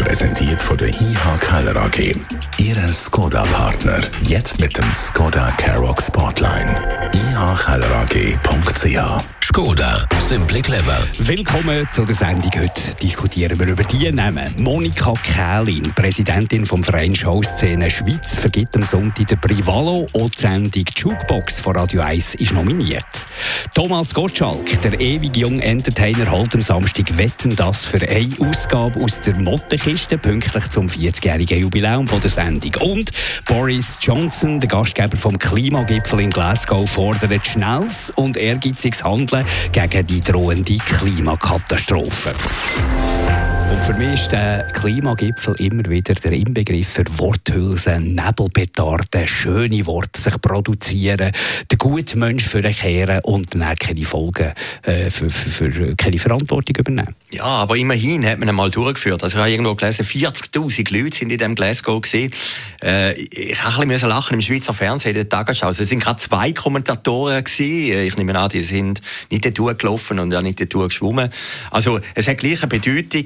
Präsentiert 0.00 0.62
von 0.62 0.78
der 0.78 0.88
IH 0.88 1.36
Keller 1.40 1.76
AG. 1.76 2.16
Ihre 2.56 2.90
Skoda-Partner. 2.90 4.00
Jetzt 4.22 4.58
mit 4.58 4.78
dem 4.78 4.94
Skoda 4.94 5.52
Karoq 5.58 6.00
Spotline. 6.00 6.74
ihkellerag.ch 7.12 9.40
Skoda, 9.50 10.06
simply 10.28 10.62
clever. 10.62 10.98
Willkommen 11.18 11.84
zu 11.90 12.04
der 12.04 12.14
Sendung. 12.14 12.52
Heute 12.54 12.94
diskutieren 13.02 13.58
wir 13.58 13.66
über 13.66 13.82
die 13.82 14.12
Namen. 14.12 14.54
Monika 14.56 15.12
Kählin, 15.24 15.92
Präsidentin 15.92 16.64
vom 16.64 16.84
Verein 16.84 17.16
Showszene 17.16 17.90
Schweiz, 17.90 18.38
vergibt 18.38 18.76
am 18.76 18.84
Sonntag 18.84 19.26
der 19.26 19.36
Privalo 19.36 20.06
und 20.12 20.36
die 20.36 20.40
Sendung 20.40 20.84
Jukebox 20.94 21.58
von 21.58 21.74
Radio 21.74 22.00
1 22.00 22.36
ist 22.36 22.52
nominiert. 22.52 23.04
Thomas 23.74 24.14
Gottschalk, 24.14 24.80
der 24.82 25.00
ewig 25.00 25.36
junge 25.36 25.64
Entertainer, 25.64 26.30
holt 26.30 26.54
am 26.54 26.62
Samstag 26.62 27.18
Wetten 27.18 27.56
das 27.56 27.86
für 27.86 28.08
eine 28.08 28.32
Ausgabe 28.38 29.00
aus 29.00 29.20
der 29.20 29.36
Mottenkiste, 29.90 30.18
pünktlich 30.18 30.68
zum 30.68 30.86
40-jährigen 30.86 31.62
Jubiläum 31.62 32.06
von 32.06 32.20
der 32.20 32.30
Sendung. 32.30 32.72
Und 32.80 33.10
Boris 33.44 33.98
Johnson, 34.00 34.60
der 34.60 34.68
Gastgeber 34.68 35.16
vom 35.16 35.36
Klimagipfel 35.36 36.20
in 36.20 36.30
Glasgow, 36.30 36.88
fordert 36.88 37.44
schnelles 37.44 38.10
und 38.10 38.36
ehrgeiziges 38.36 39.02
Handeln 39.02 39.44
gegen 39.72 40.06
die 40.06 40.20
drohende 40.20 40.78
Klimakatastrophe. 40.78 42.34
Und 43.70 43.84
für 43.84 43.94
mich 43.94 44.20
ist 44.22 44.32
der 44.32 44.64
Klimagipfel 44.72 45.54
immer 45.60 45.84
wieder 45.88 46.14
der 46.14 46.32
Inbegriff 46.32 46.88
für 46.88 47.04
Worthülsen, 47.18 48.16
Nebelpetarden, 48.16 49.28
schöne 49.28 49.86
Worte 49.86 50.20
sich 50.20 50.40
produzieren, 50.40 51.30
den 51.70 51.78
guten 51.78 52.18
Mensch 52.18 52.44
verkehren 52.44 53.20
und 53.22 53.54
dann 53.54 53.76
keine 53.76 54.04
Folgen 54.04 54.52
äh, 54.82 55.08
für, 55.08 55.30
für, 55.30 55.70
für, 55.70 55.94
keine 55.94 56.18
Verantwortung 56.18 56.76
übernehmen. 56.76 57.14
Ja, 57.30 57.44
aber 57.44 57.76
immerhin 57.76 58.26
hat 58.26 58.40
man 58.40 58.48
einmal 58.48 58.72
durchgeführt. 58.72 59.22
Also 59.22 59.36
ich 59.36 59.40
habe 59.40 59.52
irgendwo 59.52 59.76
gelesen, 59.76 60.04
40'000 60.04 61.02
Leute 61.02 61.16
sind 61.16 61.30
in 61.30 61.38
diesem 61.38 61.54
Glasgow 61.54 62.00
gesehen. 62.00 62.32
Äh, 62.82 63.12
ich 63.12 63.62
bisschen 63.62 64.08
lachen 64.08 64.34
im 64.34 64.42
Schweizer 64.42 64.74
Fernsehen, 64.74 65.10
in 65.10 65.16
der 65.16 65.28
Tagesschau. 65.28 65.68
Also, 65.68 65.82
es 65.82 65.88
sind 65.88 66.02
gerade 66.02 66.18
zwei 66.18 66.52
Kommentatoren 66.52 67.44
gewesen. 67.44 68.06
Ich 68.06 68.16
nehme 68.16 68.36
an, 68.36 68.48
die 68.48 68.62
sind 68.62 69.00
nicht 69.30 69.58
dort 69.58 69.78
gelaufen 69.78 70.18
und 70.18 70.34
auch 70.34 70.42
nicht 70.42 70.60
dort 70.74 70.88
geschwommen. 70.88 71.30
Also 71.70 72.00
es 72.14 72.26
hat 72.26 72.38
gleiche 72.38 72.66
Bedeutung. 72.66 73.24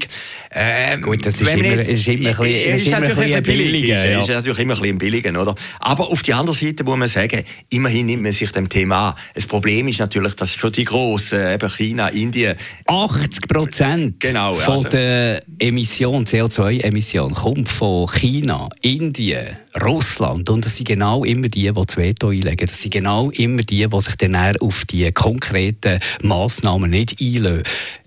Ähm, 0.51 1.01
Gut, 1.01 1.25
das 1.25 1.41
ist 1.41 1.53
immer, 1.53 1.63
jetzt, 1.65 1.89
ist 1.89 2.07
immer, 2.07 2.29
ein 2.29 2.37
bisschen, 2.37 2.75
ist, 2.75 2.85
ist 2.85 2.91
natürlich 2.91 3.35
ein 3.35 3.43
billiger. 3.43 4.09
Ja. 4.09 4.21
ist 4.21 4.29
natürlich 4.29 4.59
immer 4.59 4.75
ein 4.75 4.81
bisschen 4.81 4.97
billiger, 4.97 5.41
oder? 5.41 5.55
Aber 5.79 6.11
auf 6.11 6.23
der 6.23 6.37
anderen 6.37 6.57
Seite 6.57 6.83
muss 6.83 6.97
man 6.97 7.07
sagen, 7.07 7.43
immerhin 7.69 8.05
nimmt 8.05 8.23
man 8.23 8.31
sich 8.31 8.51
dem 8.51 8.69
Thema 8.69 9.09
an. 9.09 9.15
Das 9.33 9.45
Problem 9.45 9.87
ist 9.87 9.99
natürlich, 9.99 10.35
dass 10.35 10.51
schon 10.53 10.71
die 10.71 10.85
grossen, 10.85 11.39
eben 11.53 11.69
China, 11.69 12.07
Indien... 12.09 12.55
80 12.87 13.47
Prozent 13.47 14.19
genau, 14.19 14.53
von 14.53 14.77
also. 14.77 14.89
der 14.89 15.41
Emission, 15.59 16.25
CO2-Emission 16.25 17.33
kommt 17.33 17.69
von 17.69 18.07
China, 18.07 18.69
Indien, 18.81 19.59
Russland. 19.83 20.49
Und 20.49 20.65
das 20.65 20.77
sind 20.77 20.87
genau 20.87 21.23
immer 21.23 21.49
die, 21.49 21.71
die 21.71 21.73
das 21.73 21.97
Veto 21.97 22.29
einlegen. 22.29 22.67
Das 22.67 22.81
sind 22.81 22.93
genau 22.93 23.29
immer 23.31 23.61
die, 23.61 23.87
die 23.87 24.01
sich 24.01 24.15
dann 24.15 24.35
auf 24.59 24.85
die 24.85 25.11
konkreten 25.11 25.99
Massnahmen 26.21 26.89
nicht 26.89 27.21
einlösen 27.21 27.63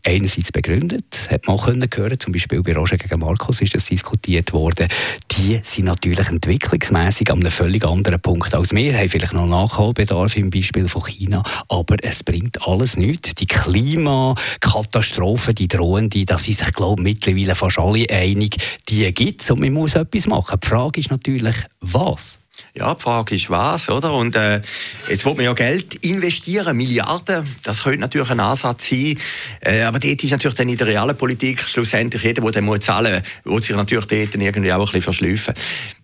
einerseits 0.08 0.50
begründet, 0.52 1.28
hat 1.30 1.47
man 1.47 1.58
auch 1.58 1.66
können 1.91 2.19
zum 2.19 2.33
Beispiel 2.33 2.62
bei 2.62 2.75
Roger 2.75 2.97
gegen 2.97 3.20
Markus 3.20 3.60
ist 3.60 3.75
das 3.75 3.84
diskutiert 3.86 4.52
worden, 4.52 4.88
die 5.33 5.60
sind 5.62 5.84
natürlich 5.84 6.28
entwicklungsmäßig 6.28 7.31
an 7.31 7.41
einem 7.41 7.50
völlig 7.50 7.84
anderen 7.84 8.20
Punkt 8.20 8.54
als 8.54 8.75
wir, 8.75 8.97
haben 8.97 9.09
vielleicht 9.09 9.34
noch 9.34 9.47
Nachholbedarf 9.47 10.37
im 10.37 10.50
Beispiel 10.50 10.88
von 10.88 11.04
China, 11.04 11.43
aber 11.69 11.97
es 12.03 12.22
bringt 12.22 12.66
alles 12.66 12.97
nichts. 12.97 13.34
Die 13.34 13.47
Klimakatastrophe, 13.47 15.53
die 15.53 15.69
drohende, 15.69 16.25
da 16.25 16.38
sind 16.38 16.56
sich 16.56 16.72
glaube 16.72 17.03
mittlerweile 17.03 17.54
fast 17.54 17.78
alle 17.78 18.09
einig, 18.09 18.56
die 18.88 19.12
gibt 19.12 19.43
es 19.43 19.50
und 19.50 19.60
man 19.60 19.75
muss 19.75 19.94
etwas 19.94 20.26
machen. 20.26 20.59
Die 20.62 20.66
Frage 20.66 21.00
ist 21.00 21.10
natürlich, 21.10 21.56
was? 21.82 22.38
Ja, 22.78 22.94
die 22.94 23.03
Frage 23.03 23.34
ist 23.34 23.50
was, 23.50 23.89
oder? 23.89 24.12
Und 24.12 24.37
äh, 24.37 24.61
jetzt 25.09 25.25
will 25.25 25.34
man 25.34 25.44
ja 25.44 25.53
Geld 25.53 25.97
investieren, 25.97 26.77
Milliarden. 26.77 27.44
Das 27.65 27.83
könnte 27.83 27.99
natürlich 27.99 28.31
ein 28.31 28.39
Ansatz 28.39 28.89
sein. 28.91 29.19
Äh, 29.61 29.83
aber 29.83 29.99
dort 29.99 30.22
ist 30.22 30.31
natürlich 30.31 30.56
dann 30.56 30.69
in 30.69 30.77
der 30.77 30.87
realen 30.87 31.17
Politik 31.17 31.61
schlussendlich 31.62 32.22
jeder, 32.22 32.41
der 32.41 32.62
dann 32.62 32.81
zahlen 32.81 33.21
muss, 33.44 33.53
will 33.53 33.62
sich 33.65 33.77
natürlich 33.77 34.05
dort 34.05 34.34
irgendwie 34.41 34.72
auch 34.72 34.78
ein 34.78 34.84
bisschen 34.84 35.03
verschlüpfen. 35.03 35.55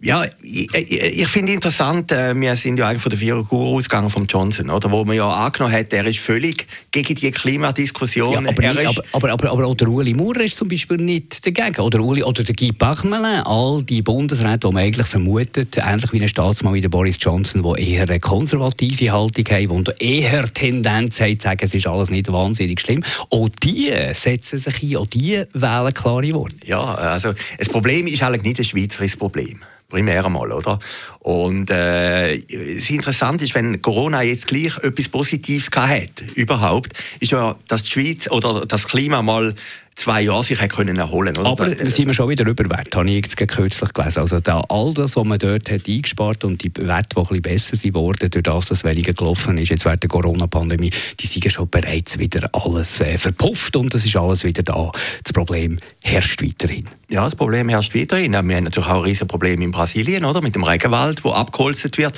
Ja, 0.00 0.24
ich, 0.42 0.74
ich, 0.74 1.20
ich 1.20 1.28
finde 1.28 1.52
interessant, 1.52 2.10
äh, 2.10 2.34
wir 2.34 2.56
sind 2.56 2.76
ja 2.76 2.88
eigentlich 2.88 3.02
von 3.02 3.10
der 3.10 3.20
Figur 3.20 3.46
ausgegangen 3.50 4.10
von 4.10 4.26
Johnson, 4.26 4.68
oder? 4.68 4.90
Wo 4.90 5.04
man 5.04 5.16
ja 5.16 5.30
angenommen 5.30 5.74
hat, 5.74 5.92
er 5.92 6.06
ist 6.06 6.18
völlig 6.18 6.66
gegen 6.90 7.14
die 7.14 7.30
Klimadiskussion. 7.30 8.32
Ja, 8.32 8.38
aber, 8.50 8.74
nicht, 8.74 8.86
aber, 8.86 9.04
aber, 9.12 9.32
aber, 9.32 9.50
aber, 9.50 9.66
auch 9.66 9.74
der 9.76 9.88
Uli 9.88 10.12
Maurer 10.12 10.40
ist 10.40 10.56
zum 10.56 10.66
Beispiel 10.66 10.96
nicht 10.96 11.46
dagegen. 11.46 11.80
Oder, 11.80 12.00
Uli, 12.00 12.24
oder 12.24 12.42
der 12.42 12.54
Guy 12.54 12.72
Bachmann, 12.72 13.24
all 13.24 13.84
die 13.84 14.02
Bundesräte, 14.02 14.66
die 14.68 14.74
man 14.74 14.82
eigentlich 14.82 15.06
vermutet, 15.06 15.76
ähnlich 15.76 16.12
wie 16.12 16.20
ein 16.20 16.28
Staats 16.28 16.63
mal 16.64 16.74
wieder 16.74 16.88
Boris 16.88 17.16
Johnson, 17.20 17.62
der 17.62 17.78
eher 17.78 18.08
eine 18.08 18.18
konservative 18.18 19.12
Haltung 19.12 19.44
hat 19.44 19.68
und 19.68 19.94
eher 20.00 20.52
Tendenz 20.52 21.20
hat, 21.20 21.40
zu 21.40 21.48
sagen, 21.48 21.60
es 21.62 21.74
ist 21.74 21.86
alles 21.86 22.10
nicht 22.10 22.32
wahnsinnig 22.32 22.80
schlimm. 22.80 23.04
Auch 23.30 23.48
die 23.62 23.92
setzen 24.12 24.58
sich 24.58 24.82
ein, 24.82 24.96
auch 24.96 25.06
die 25.06 25.42
wählen 25.52 25.94
klare 25.94 26.32
Worte. 26.32 26.56
Ja, 26.64 26.94
also 26.94 27.32
das 27.58 27.68
Problem 27.68 28.06
ist 28.06 28.22
eigentlich 28.22 28.42
nicht 28.42 28.58
ein 28.58 28.64
schweizerisches 28.64 29.18
Problem 29.18 29.60
primär 29.94 30.24
einmal, 30.24 30.50
oder? 30.50 30.78
Und 31.24 31.70
äh, 31.70 32.38
das 32.38 32.90
Interessante 32.90 33.46
ist, 33.46 33.54
wenn 33.54 33.80
Corona 33.80 34.22
jetzt 34.22 34.46
gleich 34.46 34.76
etwas 34.84 35.08
Positives 35.08 35.70
hat, 35.74 36.22
überhaupt, 36.34 36.92
ist 37.18 37.32
ja, 37.32 37.56
dass 37.66 37.82
die 37.82 37.92
Schweiz 37.92 38.30
oder 38.30 38.66
das 38.66 38.86
Klima 38.86 39.22
mal 39.22 39.54
zwei 39.94 40.22
Jahre 40.22 40.42
sich 40.42 40.58
können 40.68 40.98
erholen 40.98 41.36
oder? 41.36 41.48
Aber 41.48 41.70
da 41.70 41.90
sind 41.90 42.06
wir 42.06 42.14
schon 42.14 42.28
wieder 42.28 42.46
überwert, 42.46 42.94
habe 42.94 43.08
ich 43.08 43.16
jetzt 43.16 43.36
kürzlich 43.36 43.92
gelesen. 43.92 44.20
Also 44.20 44.40
da, 44.40 44.62
all 44.68 44.92
das, 44.92 45.16
was 45.16 45.24
man 45.24 45.38
dort 45.38 45.70
hat 45.70 45.88
eingespart 45.88 46.44
und 46.44 46.62
die 46.62 46.72
Werte, 46.76 47.14
die 47.14 47.20
ein 47.20 47.22
bisschen 47.22 47.42
besser 47.42 47.76
sind 47.76 47.94
worden, 47.94 48.30
durch 48.30 48.42
das, 48.42 48.66
dass 48.66 48.84
weniger 48.84 49.12
gelaufen 49.12 49.58
ist, 49.58 49.70
jetzt 49.70 49.84
während 49.84 50.02
der 50.02 50.10
Corona-Pandemie, 50.10 50.90
die 51.20 51.26
sind 51.26 51.50
schon 51.52 51.68
bereits 51.68 52.18
wieder 52.18 52.48
alles 52.52 53.00
äh, 53.00 53.18
verpufft 53.18 53.76
und 53.76 53.94
es 53.94 54.04
ist 54.04 54.16
alles 54.16 54.44
wieder 54.44 54.62
da. 54.62 54.90
Das 55.22 55.32
Problem 55.32 55.78
herrscht 56.02 56.42
weiterhin. 56.42 56.88
Ja, 57.08 57.24
das 57.24 57.36
Problem 57.36 57.68
herrscht 57.68 57.94
weiterhin. 57.94 58.32
Wir 58.32 58.38
haben 58.38 58.64
natürlich 58.64 58.88
auch 58.88 58.98
ein 58.98 59.02
riesen 59.02 59.28
Problem 59.28 59.60
in 59.60 59.70
Brasilien, 59.70 60.24
oder? 60.24 60.42
Mit 60.42 60.54
dem 60.54 60.64
Regenwald, 60.64 61.13
wo 61.22 61.32
abgeholzt 61.32 61.96
wird. 61.98 62.14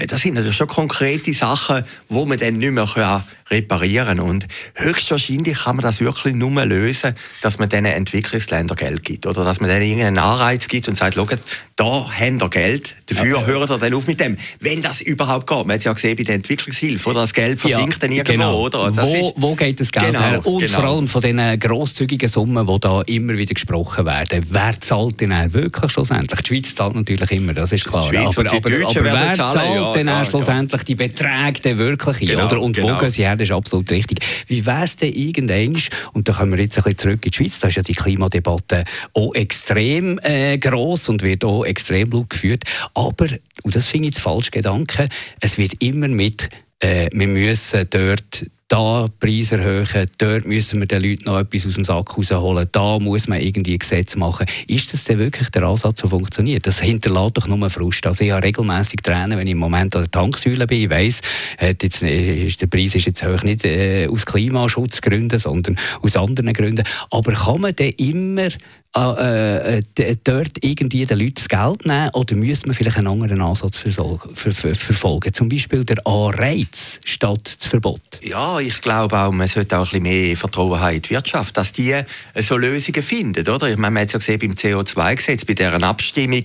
Äh, 0.00 0.06
das 0.06 0.22
sind 0.22 0.34
natürlich 0.34 0.56
schon 0.56 0.68
konkrete 0.68 1.32
Sachen, 1.32 1.84
wo 2.08 2.26
man 2.26 2.38
dann 2.38 2.58
nicht 2.58 2.72
mehr 2.72 3.24
reparieren 3.50 4.18
kann. 4.18 4.20
Und 4.20 4.46
höchstwahrscheinlich 4.74 5.58
kann 5.58 5.76
man 5.76 5.84
das 5.84 6.00
wirklich 6.00 6.34
nur 6.34 6.64
lösen, 6.64 7.14
dass 7.42 7.58
man 7.58 7.68
diesen 7.68 7.86
Entwicklungsländern 7.86 8.76
Geld 8.76 9.02
gibt. 9.04 9.26
Oder 9.26 9.44
dass 9.44 9.60
man 9.60 9.68
denen 9.68 9.82
irgendeinen 9.82 10.18
Anreiz 10.18 10.68
gibt 10.68 10.88
und 10.88 10.96
sagt, 10.96 11.14
schaut, 11.14 11.38
da 11.76 12.10
haben 12.10 12.38
ihr 12.40 12.48
Geld, 12.48 12.94
dafür 13.06 13.38
okay. 13.38 13.46
hört 13.46 13.70
ihr 13.70 13.78
dann 13.78 13.94
auf 13.94 14.06
mit 14.06 14.20
dem. 14.20 14.36
Wenn 14.60 14.82
das 14.82 15.00
überhaupt 15.00 15.46
geht. 15.46 15.58
Man 15.66 15.70
hat 15.70 15.78
es 15.78 15.84
ja 15.84 15.92
gesehen 15.92 16.16
bei 16.16 16.22
der 16.22 16.36
Entwicklungshilfe, 16.36 17.08
oder 17.08 17.20
das 17.22 17.34
Geld 17.34 17.60
versinkt 17.60 17.94
ja, 17.94 17.98
dann 18.00 18.12
irgendwo. 18.12 18.32
Genau. 18.32 18.60
Oder? 18.60 18.92
Das 18.92 19.06
wo, 19.06 19.34
wo 19.36 19.54
geht 19.54 19.80
das 19.80 19.90
Geld 19.90 20.06
genau, 20.06 20.20
her? 20.20 20.46
Und 20.46 20.60
genau. 20.60 20.72
vor 20.80 20.84
allem 20.84 21.08
von 21.08 21.20
diesen 21.20 21.60
grosszügigen 21.60 22.28
Summen, 22.28 22.66
die 22.66 22.80
da 22.80 23.02
immer 23.02 23.36
wieder 23.36 23.54
gesprochen 23.54 24.06
werden. 24.06 24.46
Wer 24.48 24.78
zahlt 24.80 25.20
denn 25.20 25.52
wirklich 25.52 25.92
schlussendlich? 25.92 26.40
Die 26.42 26.48
Schweiz 26.48 26.74
zahlt 26.74 26.94
natürlich 26.94 27.30
immer, 27.32 27.54
das 27.54 27.72
ist 27.72 27.86
klar. 27.86 28.08
Die 28.10 28.16
Schweiz 28.16 28.38
aber, 28.38 28.50
aber, 28.52 28.70
aber, 28.70 28.88
aber 28.88 29.04
wer 29.04 29.32
zahlt 29.32 29.74
ja, 29.74 29.89
denn 29.92 30.06
ja, 30.06 30.24
schlussendlich 30.24 30.80
ja. 30.80 30.84
die 30.84 30.94
Beträge 30.94 31.60
denn 31.64 31.78
wirklich 31.78 32.18
genau, 32.18 32.46
oder? 32.46 32.60
Und 32.60 32.76
genau. 32.76 32.94
wo 32.94 32.98
gehen 32.98 33.10
sie 33.10 33.22
her? 33.22 33.36
Das 33.36 33.48
ist 33.48 33.54
absolut 33.54 33.90
richtig. 33.90 34.20
Wie 34.46 34.64
wäre 34.64 34.84
es 34.84 34.96
denn 34.96 35.12
irgendwann, 35.12 35.76
und 36.12 36.28
da 36.28 36.32
kommen 36.32 36.52
wir 36.52 36.62
jetzt 36.62 36.78
ein 36.78 36.84
bisschen 36.84 36.98
zurück 36.98 37.24
in 37.24 37.30
die 37.30 37.36
Schweiz, 37.36 37.60
da 37.60 37.68
ist 37.68 37.76
ja 37.76 37.82
die 37.82 37.94
Klimadebatte 37.94 38.84
auch 39.14 39.34
extrem 39.34 40.18
äh, 40.22 40.58
gross 40.58 41.08
und 41.08 41.22
wird 41.22 41.44
auch 41.44 41.64
extrem 41.64 42.10
laut 42.10 42.30
geführt. 42.30 42.64
Aber, 42.94 43.26
und 43.62 43.74
das 43.74 43.86
finde 43.86 44.08
ich 44.08 44.14
jetzt 44.14 44.22
falsch 44.22 44.50
Gedanke, 44.50 45.08
es 45.40 45.58
wird 45.58 45.74
immer 45.80 46.08
mit, 46.08 46.48
äh, 46.80 47.08
wir 47.12 47.26
müssen 47.26 47.86
dort 47.90 48.46
da 48.70 49.08
Preise 49.18 49.56
erhöhen, 49.56 50.06
dort 50.18 50.46
müssen 50.46 50.78
wir 50.78 50.86
den 50.86 51.02
Leuten 51.02 51.24
noch 51.24 51.40
etwas 51.40 51.66
aus 51.66 51.74
dem 51.74 51.82
Sack 51.82 52.16
rausholen, 52.16 52.68
da 52.70 53.00
muss 53.00 53.26
man 53.26 53.40
irgendwie 53.40 53.76
Gesetz 53.76 54.14
machen. 54.14 54.46
Ist 54.68 54.92
das 54.92 55.02
denn 55.02 55.18
wirklich 55.18 55.50
der 55.50 55.64
Ansatz, 55.64 56.00
der 56.00 56.10
funktioniert? 56.10 56.68
Das 56.68 56.80
hinterlässt 56.80 57.36
doch 57.36 57.48
nur 57.48 57.68
Frust. 57.68 58.06
Also 58.06 58.22
ich 58.22 58.30
habe 58.30 58.44
regelmässig 58.44 59.02
Tränen, 59.02 59.36
wenn 59.36 59.46
ich 59.48 59.52
im 59.52 59.58
Moment 59.58 59.96
an 59.96 60.02
der 60.02 60.10
Tanksäule 60.12 60.68
bin. 60.68 60.84
Ich 60.84 60.90
weiss, 60.90 61.20
jetzt, 61.60 62.00
der 62.02 62.66
Preis 62.68 62.94
ist 62.94 63.06
jetzt 63.06 63.24
hoch 63.26 63.42
nicht 63.42 63.64
äh, 63.64 64.06
aus 64.06 64.24
Klimaschutzgründen, 64.24 65.40
sondern 65.40 65.76
aus 66.00 66.14
anderen 66.14 66.52
Gründen. 66.52 66.84
Aber 67.10 67.32
kann 67.32 67.60
man 67.60 67.74
denn 67.74 67.92
immer 67.96 68.50
äh, 68.96 69.78
äh 69.78 70.16
dort 70.24 70.58
irgendwie 70.62 71.06
den 71.06 71.18
Leuten 71.18 71.34
das 71.34 71.48
Geld 71.48 71.86
nehmen 71.86 72.10
oder 72.10 72.34
müssen 72.34 72.66
wir 72.66 72.74
vielleicht 72.74 72.96
einen 72.96 73.06
anderen 73.06 73.40
Ansatz 73.40 73.76
verfolgen? 73.76 75.32
Zum 75.32 75.48
Beispiel 75.48 75.84
der 75.84 76.04
Anreiz 76.06 77.00
statt 77.04 77.56
das 77.58 77.66
Verbot? 77.66 78.00
Ja, 78.22 78.58
ich 78.58 78.80
glaube 78.80 79.16
auch, 79.16 79.30
man 79.30 79.46
sollte 79.46 79.78
auch 79.78 79.92
ein 79.92 80.02
bisschen 80.02 80.02
mehr 80.02 80.36
Vertrauen 80.36 80.80
haben 80.80 80.96
in 80.96 81.02
die 81.02 81.10
Wirtschaft, 81.10 81.56
dass 81.56 81.72
die 81.72 81.92
äh, 81.92 82.04
so 82.36 82.56
Lösungen 82.56 83.02
findet. 83.02 83.48
Oder? 83.48 83.68
Ich 83.68 83.76
meine, 83.76 83.94
man 83.94 84.02
hat 84.02 84.08
es 84.08 84.12
ja 84.14 84.18
gesehen 84.18 84.38
beim 84.40 84.52
CO2-Gesetz, 84.52 85.44
bei 85.44 85.54
deren 85.54 85.84
Abstimmung. 85.84 86.42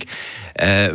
Äh, 0.53 0.89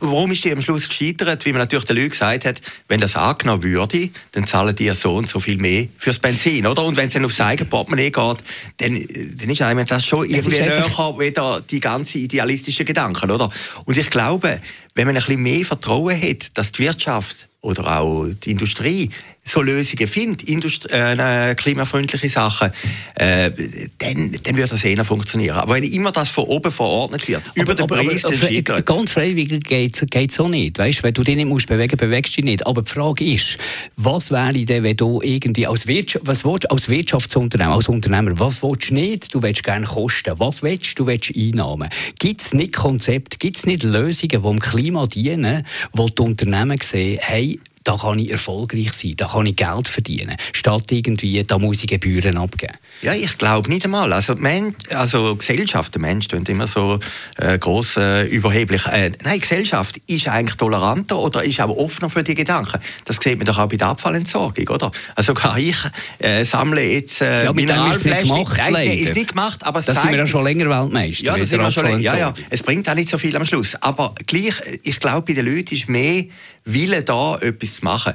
warum 0.00 0.30
ist 0.32 0.44
die 0.44 0.52
am 0.52 0.60
Schluss 0.60 0.88
gescheitert? 0.88 1.44
Weil 1.44 1.52
man 1.52 1.60
natürlich 1.60 1.84
den 1.84 1.96
Leuten 1.96 2.10
gesagt 2.10 2.44
hat, 2.44 2.60
wenn 2.88 3.00
das 3.00 3.16
angenommen 3.16 3.62
würde, 3.62 4.10
dann 4.32 4.46
zahlen 4.46 4.76
die 4.76 4.90
so 4.90 5.16
und 5.16 5.28
so 5.28 5.40
viel 5.40 5.58
mehr 5.58 5.88
fürs 5.98 6.18
Benzin. 6.18 6.66
Oder? 6.66 6.84
Und 6.84 6.96
wenn 6.96 7.08
es 7.08 7.14
dann 7.14 7.24
aufs 7.24 7.40
eigene 7.40 7.68
Portemonnaie 7.68 8.10
geht, 8.10 8.36
dann, 8.76 9.06
dann 9.36 9.50
ist 9.50 9.62
einem 9.62 9.84
das 9.86 10.06
schon 10.06 10.26
irgendwie 10.46 10.62
näher 10.62 11.18
wieder 11.18 11.60
die 11.60 11.80
ganzen 11.80 12.20
idealistischen 12.22 12.86
Gedanken. 12.86 13.30
Oder? 13.30 13.50
Und 13.84 13.96
ich 13.96 14.10
glaube, 14.10 14.60
wenn 14.94 15.06
man 15.06 15.16
ein 15.16 15.22
bisschen 15.22 15.42
mehr 15.42 15.64
Vertrauen 15.64 16.20
hat, 16.20 16.56
dass 16.56 16.72
die 16.72 16.84
Wirtschaft 16.84 17.48
oder 17.60 18.00
auch 18.00 18.26
die 18.44 18.50
Industrie 18.50 19.10
so 19.44 19.60
Lösungen 19.60 20.06
findet, 20.06 20.48
Indust 20.48 20.88
äh, 20.90 21.54
klimafreundliche 21.56 22.28
Sachen, 22.28 22.70
äh, 23.16 23.50
dann, 23.98 24.36
dann 24.42 24.56
wird 24.56 24.70
das 24.70 24.84
eher 24.84 25.04
funktionieren. 25.04 25.56
Aber 25.56 25.74
wenn 25.74 25.84
immer 25.84 26.12
das 26.12 26.28
von 26.28 26.44
oben 26.44 26.70
verordnet 26.70 27.26
wird, 27.26 27.42
aber, 27.48 27.60
über 27.60 27.74
den 27.74 27.82
aber, 27.82 27.96
Preis, 27.96 28.24
aber, 28.24 28.34
aber, 28.68 28.82
Ganz 28.82 29.10
freiwillig 29.10 29.64
geht 29.64 30.30
es 30.30 30.40
auch 30.40 30.48
nicht. 30.48 30.78
Weißt, 30.78 31.02
wenn 31.02 31.12
du 31.12 31.24
dich 31.24 31.36
nicht 31.36 31.46
musst 31.46 31.66
bewegen 31.66 31.96
bewegst 31.96 32.36
du 32.36 32.42
dich 32.42 32.50
nicht. 32.50 32.66
Aber 32.66 32.82
die 32.82 32.90
Frage 32.90 33.24
ist, 33.24 33.58
was 33.96 34.30
wäre 34.30 34.52
denn, 34.52 34.84
wenn 34.84 34.96
du 34.96 35.20
irgendwie 35.22 35.66
als, 35.66 35.86
Wirtschaft, 35.86 36.26
was 36.26 36.44
willst, 36.44 36.70
als 36.70 36.88
Wirtschaftsunternehmer, 36.88 37.74
als 37.74 37.88
Unternehmer, 37.88 38.38
was 38.38 38.62
willst 38.62 38.90
du 38.90 38.94
nicht? 38.94 39.34
Du 39.34 39.42
willst 39.42 39.64
gerne 39.64 39.86
Kosten. 39.86 40.38
Was 40.38 40.62
willst 40.62 40.98
du? 40.98 41.02
Du 41.02 41.06
willst 41.08 41.32
Einnahmen. 41.36 41.88
Gibt 42.20 42.42
es 42.42 42.54
nicht 42.54 42.74
Konzepte, 42.74 43.38
gibt 43.38 43.56
es 43.56 43.66
nicht 43.66 43.82
Lösungen, 43.82 44.28
die 44.30 44.38
dem 44.38 44.60
Klima 44.60 45.06
dienen, 45.06 45.66
wo 45.92 46.08
die 46.08 46.22
Unternehmen 46.22 46.78
sehen, 46.80 47.18
hey, 47.20 47.58
da 47.84 47.96
kann 47.96 48.18
ich 48.18 48.30
erfolgreich 48.30 48.92
sein, 48.92 49.14
da 49.16 49.28
kann 49.28 49.46
ich 49.46 49.56
Geld 49.56 49.88
verdienen, 49.88 50.36
statt 50.52 50.90
irgendwie, 50.90 51.42
da 51.42 51.58
muss 51.58 51.82
ich 51.82 51.88
Gebühren 51.88 52.38
abgeben. 52.38 52.74
Ja, 53.02 53.14
ich 53.14 53.36
glaube 53.36 53.68
nicht 53.68 53.84
einmal. 53.84 54.12
Also, 54.12 54.36
Men 54.36 54.76
also 54.94 55.34
Gesellschaft, 55.34 55.92
der 55.94 56.00
Mensch 56.00 56.28
klingt 56.28 56.48
immer 56.48 56.68
so 56.68 57.00
äh, 57.36 57.58
gross 57.58 57.96
äh, 57.96 58.26
überheblich. 58.28 58.86
Äh, 58.86 59.10
nein, 59.24 59.40
Gesellschaft 59.40 59.98
ist 60.06 60.28
eigentlich 60.28 60.56
toleranter 60.56 61.18
oder 61.18 61.42
ist 61.42 61.60
auch 61.60 61.76
offener 61.76 62.08
für 62.10 62.22
die 62.22 62.36
Gedanken. 62.36 62.80
Das 63.04 63.16
sieht 63.16 63.38
man 63.38 63.46
doch 63.46 63.58
auch 63.58 63.68
bei 63.68 63.76
der 63.76 63.88
Abfallentsorgung, 63.88 64.68
oder? 64.68 64.92
Also 65.16 65.34
gar 65.34 65.58
ich 65.58 65.76
äh, 66.20 66.44
sammle 66.44 66.82
jetzt 66.82 67.20
äh, 67.20 67.44
ja. 67.44 67.52
Gemacht, 67.52 68.56
nein, 68.70 68.90
ist 68.92 69.14
nicht 69.16 69.30
gemacht, 69.30 69.64
aber 69.64 69.80
es 69.80 69.86
das 69.86 69.96
zeigt... 69.96 70.06
sind 70.06 70.14
wir 70.14 70.20
ja 70.20 70.26
schon 70.26 70.44
länger 70.44 70.68
Weltmeister. 70.68 71.24
Ja, 71.24 71.36
das 71.36 71.48
sind 71.48 71.60
wir 71.60 71.72
schon 71.72 71.84
länger. 71.84 71.98
Ja, 71.98 72.16
ja. 72.16 72.34
Es 72.50 72.62
bringt 72.62 72.88
auch 72.88 72.94
nicht 72.94 73.08
so 73.08 73.18
viel 73.18 73.34
am 73.36 73.44
Schluss. 73.44 73.74
Aber 73.80 74.14
gleich, 74.28 74.54
ich 74.84 75.00
glaube, 75.00 75.22
bei 75.22 75.32
den 75.32 75.46
Leuten 75.46 75.74
ist 75.74 75.88
mehr 75.88 76.24
Wille 76.64 77.02
da, 77.02 77.36
etwas 77.40 77.76
zu 77.76 77.84
machen. 77.84 78.14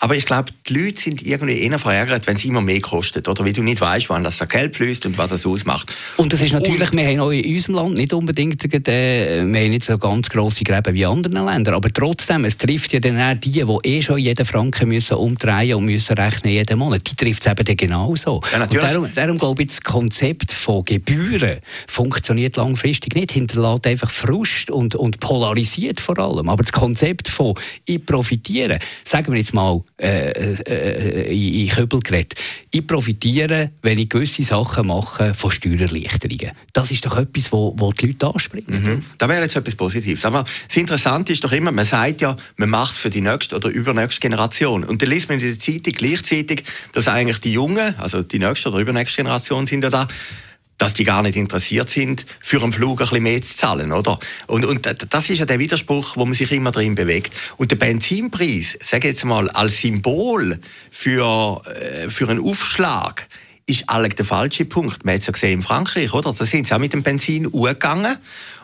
Aber 0.00 0.14
ich 0.14 0.26
glaube, 0.26 0.50
die 0.68 0.74
Leute 0.74 1.00
sind 1.00 1.22
irgendwie 1.26 1.60
eher 1.60 1.78
verärgert, 1.78 2.26
wenn 2.26 2.36
es 2.36 2.44
immer 2.44 2.60
mehr 2.60 2.80
kostet. 2.80 3.28
Oder 3.28 3.44
wie 3.44 3.52
du 3.52 3.62
nicht 3.62 3.80
weißt, 3.80 4.10
wann 4.10 4.24
das 4.24 4.38
Geld 4.46 4.76
fließt 4.76 5.06
und 5.06 5.16
was 5.16 5.30
das 5.30 5.46
ausmacht. 5.46 5.92
Und 6.16 6.32
das 6.32 6.42
ist 6.42 6.52
natürlich, 6.52 6.90
und, 6.90 6.96
wir 6.96 7.06
haben 7.06 7.20
auch 7.20 7.30
in 7.30 7.54
unserem 7.54 7.74
Land 7.76 7.94
nicht 7.94 8.12
unbedingt, 8.12 8.62
äh, 8.64 9.42
wir 9.42 9.60
haben 9.60 9.70
nicht 9.70 9.84
so 9.84 9.96
ganz 9.96 10.28
grosse 10.28 10.64
Gräben 10.64 10.94
wie 10.94 11.02
in 11.02 11.08
anderen 11.08 11.46
Ländern. 11.46 11.74
Aber 11.74 11.90
trotzdem, 11.92 12.44
es 12.44 12.58
trifft 12.58 12.92
ja 12.92 13.00
dann 13.00 13.18
auch 13.18 13.34
die, 13.34 13.52
die 13.52 13.88
eh 13.88 14.02
schon 14.02 14.18
jeden 14.18 14.44
Franken 14.44 14.88
müssen 14.88 15.16
umdrehen 15.16 15.74
und 15.74 15.86
müssen 15.86 16.16
rechnen 16.16 16.52
jeden 16.52 16.78
Monat. 16.78 17.10
Die 17.10 17.16
trifft 17.16 17.46
es 17.46 17.50
eben 17.50 17.64
dann 17.64 17.76
genauso. 17.76 18.42
Ja, 18.52 18.62
und 18.62 18.74
darum, 18.74 19.08
darum 19.14 19.38
glaube 19.38 19.62
ich, 19.62 19.68
das 19.68 19.80
Konzept 19.80 20.52
von 20.52 20.84
Gebühren 20.84 21.60
funktioniert 21.86 22.56
langfristig 22.56 23.14
nicht. 23.14 23.32
Hinterlässt 23.32 23.86
einfach 23.86 24.10
Frust 24.10 24.70
und, 24.70 24.94
und 24.94 25.20
polarisiert 25.20 26.00
vor 26.00 26.18
allem. 26.18 26.48
Aber 26.50 26.62
das 26.62 26.72
Konzept 26.72 27.28
von 27.28 27.54
ich 27.86 28.04
profitiere, 28.04 28.78
sagen 29.04 29.32
wir 29.32 29.38
jetzt 29.38 29.54
mal, 29.54 29.82
äh, 29.98 30.52
äh, 30.52 31.32
in, 31.32 31.66
in 31.66 31.68
Köbel 31.68 32.00
geredet. 32.00 32.34
Ich 32.70 32.86
profitiere, 32.86 33.70
wenn 33.80 33.96
ich 33.96 34.10
gewisse 34.10 34.42
Sachen 34.42 34.88
mache, 34.88 35.32
von 35.32 35.50
Steuererleichterungen. 35.50 36.50
Das 36.74 36.90
ist 36.90 37.06
doch 37.06 37.16
etwas, 37.16 37.50
wo, 37.50 37.74
wo 37.78 37.92
die 37.92 38.08
Leute 38.08 38.26
ansprechen. 38.26 38.66
Mhm. 38.68 39.02
Das 39.16 39.26
wäre 39.26 39.40
jetzt 39.40 39.56
etwas 39.56 39.74
Positives. 39.74 40.24
Aber 40.26 40.44
das 40.68 40.76
Interessante 40.76 41.32
ist 41.32 41.42
doch 41.44 41.52
immer, 41.52 41.72
man 41.72 41.86
sagt 41.86 42.20
ja, 42.20 42.36
man 42.56 42.68
macht 42.68 42.92
es 42.92 42.98
für 42.98 43.08
die 43.08 43.22
nächste 43.22 43.56
oder 43.56 43.70
übernächste 43.70 44.20
Generation. 44.20 44.84
Und 44.84 45.00
dann 45.00 45.08
liest 45.08 45.30
man 45.30 45.38
in 45.38 45.46
der 45.46 45.58
Zeitung 45.58 45.94
gleichzeitig, 45.94 46.64
dass 46.92 47.08
eigentlich 47.08 47.38
die 47.38 47.54
Jungen, 47.54 47.94
also 47.98 48.22
die 48.22 48.38
nächste 48.38 48.68
oder 48.68 48.80
übernächste 48.80 49.22
Generation 49.22 49.64
sind 49.64 49.82
ja 49.82 49.88
da, 49.88 50.08
dass 50.78 50.94
die 50.94 51.04
gar 51.04 51.22
nicht 51.22 51.36
interessiert 51.36 51.88
sind, 51.88 52.26
für 52.40 52.62
einen 52.62 52.72
Flug 52.72 53.00
ein 53.00 53.06
bisschen 53.06 53.22
mehr 53.22 53.40
zu 53.42 53.56
zahlen, 53.56 53.92
oder? 53.92 54.18
Und, 54.46 54.64
und 54.64 54.86
das 55.10 55.30
ist 55.30 55.38
ja 55.38 55.46
der 55.46 55.58
Widerspruch, 55.58 56.16
wo 56.16 56.24
man 56.24 56.34
sich 56.34 56.52
immer 56.52 56.72
drin 56.72 56.94
bewegt. 56.94 57.32
Und 57.56 57.70
der 57.70 57.76
Benzinpreis, 57.76 58.78
sage 58.82 59.08
ich 59.08 59.14
jetzt 59.14 59.24
mal, 59.24 59.48
als 59.50 59.78
Symbol 59.78 60.60
für, 60.90 61.62
äh, 61.66 62.10
für 62.10 62.28
einen 62.28 62.42
Aufschlag, 62.42 63.26
ist 63.66 63.88
eigentlich 63.88 64.14
der 64.14 64.24
falsche 64.24 64.64
Punkt. 64.64 65.04
Man 65.04 65.14
hat 65.14 65.22
es 65.22 65.26
ja 65.26 65.32
gesehen 65.32 65.54
in 65.54 65.62
Frankreich, 65.62 66.12
oder? 66.12 66.32
Da 66.32 66.46
sind 66.46 66.68
sie 66.68 66.74
auch 66.74 66.78
mit 66.78 66.92
dem 66.92 67.02
Benzin 67.02 67.46
umgegangen. 67.46 68.16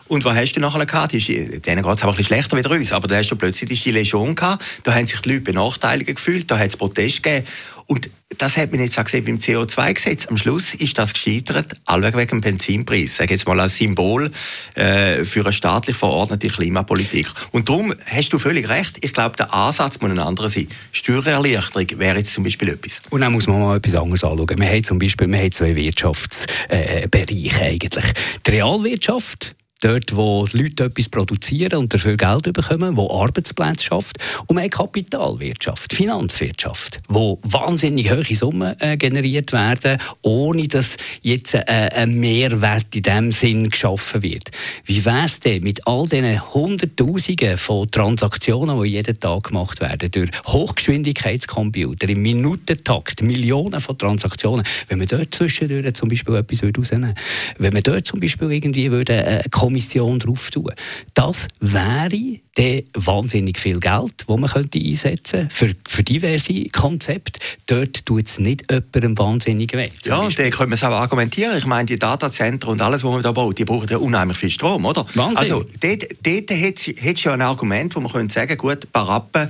Und 0.07 0.25
was 0.25 0.35
hast 0.35 0.53
du 0.53 0.59
nachher 0.59 0.85
gehabt? 0.85 1.13
Denen 1.13 1.61
geht 1.61 1.67
es 1.67 1.75
aber 1.75 1.85
ein 1.85 2.17
bisschen 2.17 2.25
schlechter 2.25 2.57
wie 2.57 2.77
uns. 2.77 2.91
Aber 2.91 3.07
da 3.07 3.15
hast 3.15 3.29
du 3.29 3.35
plötzlich 3.35 3.69
die 3.69 3.75
Gilets 3.75 4.11
jaunes 4.11 4.35
gehabt. 4.35 4.63
Da 4.83 4.93
haben 4.93 5.07
sich 5.07 5.19
die 5.21 5.29
Leute 5.29 5.41
benachteiligt 5.41 6.15
gefühlt. 6.15 6.51
Da 6.51 6.57
hat 6.57 6.69
es 6.69 6.77
Protest 6.77 7.23
gegeben. 7.23 7.47
Und 7.87 8.09
das 8.37 8.57
hat 8.57 8.71
man 8.71 8.81
jetzt 8.81 8.97
auch 8.97 9.05
gesehen 9.05 9.25
beim 9.25 9.37
CO2-Gesetz. 9.37 10.27
Am 10.27 10.37
Schluss 10.37 10.73
ist 10.73 10.97
das 10.97 11.13
gescheitert, 11.13 11.73
allweg 11.85 12.15
wegen 12.15 12.29
dem 12.29 12.41
Benzinpreis. 12.41 13.17
Sag 13.17 13.29
jetzt 13.31 13.47
mal 13.47 13.59
als 13.59 13.75
Symbol 13.75 14.31
äh, 14.75 15.23
für 15.23 15.41
eine 15.41 15.53
staatlich 15.53 15.95
verordnete 15.95 16.47
Klimapolitik. 16.47 17.27
Und 17.51 17.69
darum 17.69 17.93
hast 18.05 18.33
du 18.33 18.39
völlig 18.39 18.69
recht. 18.69 19.03
Ich 19.03 19.13
glaube, 19.13 19.35
der 19.35 19.53
Ansatz 19.53 19.99
muss 20.01 20.11
ein 20.11 20.19
anderer 20.19 20.49
sein. 20.49 20.67
Steuererleichterung 20.91 21.87
wäre 21.99 22.17
jetzt 22.17 22.33
zum 22.33 22.43
Beispiel 22.43 22.69
etwas. 22.69 23.01
Und 23.09 23.21
dann 23.21 23.33
muss 23.33 23.47
man 23.47 23.59
mal 23.59 23.77
etwas 23.77 23.95
anderes 23.95 24.23
anschauen. 24.23 24.57
Wir 24.57 24.67
haben 24.67 24.83
zum 24.83 24.99
Beispiel 24.99 25.27
wir 25.27 25.39
haben 25.39 25.51
zwei 25.51 25.75
Wirtschaftsbereiche 25.75 27.61
eigentlich. 27.61 28.05
Die 28.45 28.51
Realwirtschaft 28.51 29.55
dort, 29.83 30.15
wo 30.15 30.47
Leute 30.53 30.85
etwas 30.85 31.09
produzieren 31.09 31.79
und 31.79 31.93
dafür 31.93 32.15
Geld 32.17 32.51
bekommen, 32.53 32.95
wo 32.95 33.09
Arbeitsplätze 33.09 33.85
schafft 33.85 34.17
und 34.47 34.55
mehr 34.55 34.69
Kapitalwirtschaft, 34.69 35.93
Finanzwirtschaft, 35.93 36.99
wo 37.07 37.39
wahnsinnig 37.43 38.11
hohe 38.11 38.35
Summen 38.35 38.79
äh, 38.79 38.97
generiert 38.97 39.51
werden, 39.51 39.97
ohne 40.21 40.67
dass 40.67 40.97
jetzt 41.21 41.53
äh, 41.53 41.61
ein 41.67 42.19
Mehrwert 42.19 42.95
in 42.95 43.03
dem 43.03 43.31
Sinn 43.31 43.69
geschaffen 43.69 44.23
wird. 44.23 44.51
Wie 44.85 45.03
wäre 45.03 45.25
es 45.25 45.39
denn 45.39 45.63
mit 45.63 45.85
all 45.87 46.07
diesen 46.07 46.53
Hunderttausenden 46.53 47.57
von 47.57 47.89
Transaktionen, 47.89 48.81
die 48.81 48.89
jeden 48.89 49.19
Tag 49.19 49.43
gemacht 49.43 49.81
werden, 49.81 50.11
durch 50.11 50.29
Hochgeschwindigkeitscomputer 50.45 52.07
im 52.09 52.21
Minutentakt, 52.21 53.21
Millionen 53.21 53.79
von 53.79 53.97
Transaktionen, 53.97 54.65
wenn 54.87 54.99
man 54.99 55.07
dort 55.07 55.33
zwischendurch 55.33 55.93
zum 55.93 56.09
Beispiel 56.09 56.35
etwas 56.35 56.63
rausnehmen 56.63 57.09
würde, 57.09 57.21
wenn 57.57 57.73
man 57.73 57.83
dort 57.83 58.07
zum 58.07 58.19
Beispiel 58.19 58.51
irgendwie 58.51 58.91
würde, 58.91 59.25
äh, 59.25 59.43
Kommission 59.73 60.19
drauf 60.19 60.51
tun. 60.51 60.71
Das 61.15 61.47
wäre 61.59 62.39
dann 62.55 62.81
wahnsinnig 62.93 63.57
viel 63.57 63.79
Geld, 63.79 64.13
das 64.27 64.37
man 64.37 64.47
könnte 64.47 64.77
einsetzen 64.77 65.49
könnte 65.49 65.55
für, 65.55 65.73
für 65.87 66.03
diverse 66.03 66.65
Konzepte. 66.65 67.39
Dort 67.65 68.05
tut 68.05 68.27
es 68.27 68.37
nicht 68.37 68.71
jemandem 68.71 69.17
wahnsinnig 69.17 69.73
weh. 69.73 69.89
Ja, 70.05 70.17
und 70.17 70.37
dann 70.37 70.51
können 70.51 70.69
wir 70.69 70.75
es 70.75 70.83
auch 70.83 70.91
argumentieren. 70.91 71.57
Ich 71.57 71.65
meine, 71.65 71.87
die 71.87 71.97
Datacenter 71.97 72.67
und 72.67 72.81
alles, 72.83 73.03
was 73.03 73.11
man 73.11 73.23
da 73.23 73.31
baut, 73.31 73.57
die 73.57 73.65
brauchen 73.65 73.89
ja 73.89 73.97
unheimlich 73.97 74.37
viel 74.37 74.51
Strom, 74.51 74.85
oder? 74.85 75.05
Wahnsinn. 75.15 75.37
Also, 75.37 75.65
dort, 75.79 76.03
dort 76.21 76.51
hättest 76.51 76.87
du 76.87 77.29
ja 77.29 77.33
ein 77.33 77.41
Argument, 77.41 77.95
wo 77.95 77.99
man 77.99 78.11
könnte 78.11 78.33
sagen, 78.33 78.55
gut, 78.55 78.91
Barappen, 78.91 79.49